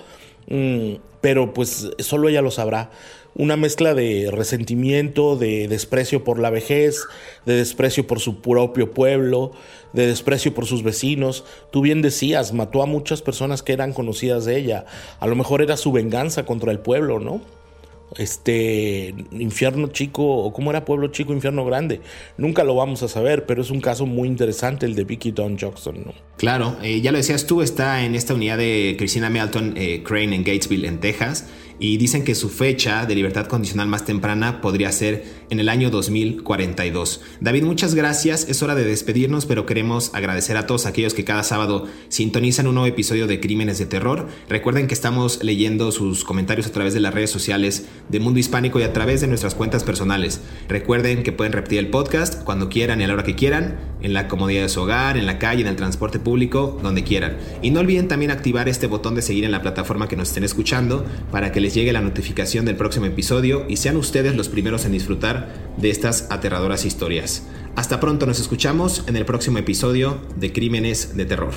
Mm, 0.48 0.96
pero 1.22 1.54
pues 1.54 1.90
solo 2.00 2.30
ella 2.30 2.42
lo 2.42 2.52
sabrá. 2.52 2.92
Una 3.38 3.58
mezcla 3.58 3.94
de 3.94 4.30
resentimiento, 4.32 5.36
de 5.36 5.68
desprecio 5.68 6.24
por 6.24 6.40
la 6.40 6.50
vejez, 6.50 7.04
de 7.46 7.56
desprecio 7.56 8.08
por 8.08 8.22
su 8.22 8.42
propio 8.42 8.92
pueblo, 8.92 9.52
de 9.92 10.08
desprecio 10.08 10.54
por 10.54 10.66
sus 10.66 10.84
vecinos. 10.84 11.44
Tú 11.70 11.82
bien 11.82 12.02
decías, 12.02 12.54
mató 12.54 12.82
a 12.82 12.86
muchas 12.86 13.22
personas 13.22 13.62
que 13.62 13.74
eran 13.74 13.92
conocidas 13.92 14.46
de 14.46 14.58
ella. 14.58 14.86
A 15.20 15.28
lo 15.28 15.36
mejor 15.36 15.62
era 15.62 15.76
su 15.76 15.92
venganza 15.92 16.46
contra 16.46 16.72
el 16.72 16.80
pueblo, 16.80 17.20
¿no? 17.20 17.42
este 18.18 19.14
infierno 19.32 19.88
chico 19.88 20.24
o 20.24 20.54
cómo 20.54 20.70
era 20.70 20.86
pueblo 20.86 21.08
chico 21.08 21.34
infierno 21.34 21.66
grande 21.66 22.02
nunca 22.38 22.64
lo 22.64 22.76
vamos 22.76 23.02
a 23.04 23.08
saber 23.08 23.46
pero 23.46 23.62
es 23.62 23.72
un 23.72 23.82
caso 23.82 24.06
muy 24.06 24.28
interesante 24.28 24.86
el 24.86 24.96
de 24.96 25.04
Vicky 25.04 25.32
Don 25.32 25.58
Jackson 25.58 26.04
¿no? 26.06 26.14
claro 26.38 26.78
eh, 26.84 27.02
ya 27.02 27.12
lo 27.12 27.18
decías 27.18 27.48
tú 27.48 27.62
está 27.62 28.04
en 28.04 28.16
esta 28.16 28.34
unidad 28.34 28.58
de 28.58 28.96
Christina 28.98 29.30
Melton 29.30 29.74
eh, 29.76 30.04
Crane 30.04 30.36
en 30.36 30.44
Gatesville 30.44 30.88
en 30.88 31.00
Texas 31.00 31.48
y 31.80 31.98
dicen 31.98 32.24
que 32.24 32.36
su 32.36 32.50
fecha 32.50 33.06
de 33.06 33.16
libertad 33.16 33.48
condicional 33.48 33.88
más 33.88 34.06
temprana 34.06 34.62
podría 34.62 34.92
ser 34.92 35.45
en 35.50 35.60
el 35.60 35.70
año 35.70 35.90
2042. 35.90 37.22
David, 37.42 37.64
muchas 37.64 37.96
gracias. 37.96 38.48
Es 38.50 38.64
hora 38.64 38.76
de 38.76 38.84
despedirnos, 38.84 39.46
pero 39.46 39.66
queremos 39.66 40.12
agradecer 40.14 40.58
a 40.58 40.66
todos 40.68 40.86
aquellos 40.86 41.14
que 41.14 41.24
cada 41.24 41.44
sábado 41.44 41.88
sintonizan 42.10 42.68
un 42.68 42.76
nuevo 42.76 42.88
episodio 42.88 43.28
de 43.28 43.40
Crímenes 43.40 43.78
de 43.78 43.86
Terror. 43.86 44.28
Recuerden 44.50 44.88
que 44.88 44.94
estamos 44.94 45.44
leyendo 45.44 45.92
sus 45.92 46.24
comentarios 46.24 46.68
a 46.68 46.72
través 46.72 46.94
de 46.94 47.00
las 47.00 47.14
redes 47.14 47.30
sociales 47.30 47.86
de 48.10 48.20
Mundo 48.20 48.40
Hispánico 48.40 48.80
y 48.80 48.84
a 48.84 48.94
través 48.94 49.22
de 49.22 49.28
nuestras 49.28 49.56
cuentas 49.56 49.84
personales. 49.84 50.42
Recuerden 50.68 51.24
que 51.24 51.32
pueden 51.32 51.54
repetir 51.54 51.80
el 51.80 51.90
podcast 51.90 52.44
cuando 52.44 52.70
quieran 52.70 53.02
y 53.02 53.04
a 53.04 53.08
la 53.08 53.14
hora 53.14 53.24
que 53.24 53.36
quieran, 53.36 53.96
en 54.02 54.14
la 54.14 54.28
comodidad 54.28 54.62
de 54.62 54.70
su 54.70 54.82
hogar, 54.82 55.18
en 55.18 55.26
la 55.26 55.40
calle, 55.40 55.62
en 55.62 55.68
el 55.68 55.76
transporte 55.76 56.20
público, 56.20 56.80
donde 56.84 57.04
quieran. 57.04 57.38
Y 57.62 57.72
no 57.72 57.80
olviden 57.80 58.08
también 58.08 58.32
activar 58.32 58.70
este 58.70 58.88
botón 58.88 59.16
de 59.16 59.22
seguir 59.22 59.46
en 59.46 59.52
la 59.52 59.62
plataforma 59.62 60.08
que 60.08 60.16
nos 60.16 60.30
estén 60.30 60.44
escuchando 60.44 61.06
para 61.32 61.52
que 61.52 61.60
les 61.60 61.74
llegue 61.74 61.92
la 61.92 62.02
notificación 62.02 62.66
del 62.66 62.76
próximo 62.76 63.06
episodio 63.06 63.66
y 63.68 63.78
sean 63.78 63.98
ustedes 63.98 64.36
los 64.36 64.50
primeros 64.50 64.86
en 64.86 64.94
de 65.78 65.90
estas 65.90 66.28
aterradoras 66.32 66.86
historias. 66.86 67.48
Hasta 67.76 68.00
pronto, 68.00 68.26
nos 68.26 68.40
escuchamos 68.40 69.04
en 69.08 69.18
el 69.18 69.26
próximo 69.26 69.58
episodio 69.58 70.22
de 70.36 70.54
Crímenes 70.54 71.16
de 71.18 71.26
Terror. 71.26 71.54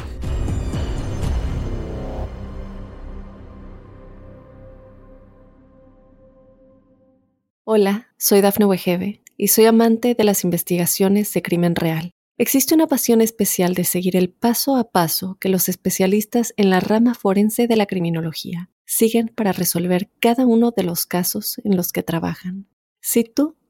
Hola, 7.64 8.08
soy 8.16 8.40
Dafne 8.40 8.64
Wegebe 8.64 9.22
y 9.36 9.48
soy 9.48 9.66
amante 9.66 10.14
de 10.14 10.24
las 10.24 10.42
investigaciones 10.42 11.32
de 11.34 11.42
crimen 11.42 11.76
real. 11.76 12.12
Existe 12.38 12.74
una 12.74 12.86
pasión 12.86 13.20
especial 13.20 13.74
de 13.74 13.84
seguir 13.84 14.16
el 14.16 14.30
paso 14.30 14.76
a 14.76 14.90
paso 14.90 15.36
que 15.40 15.48
los 15.48 15.68
especialistas 15.68 16.54
en 16.56 16.70
la 16.70 16.80
rama 16.80 17.14
forense 17.14 17.66
de 17.66 17.76
la 17.76 17.86
criminología 17.86 18.70
siguen 18.84 19.28
para 19.34 19.52
resolver 19.52 20.08
cada 20.18 20.46
uno 20.46 20.70
de 20.70 20.82
los 20.82 21.04
casos 21.04 21.60
en 21.64 21.76
los 21.76 21.92
que 21.92 22.02
trabajan. 22.02 22.66
Si 23.00 23.24
tú 23.24 23.56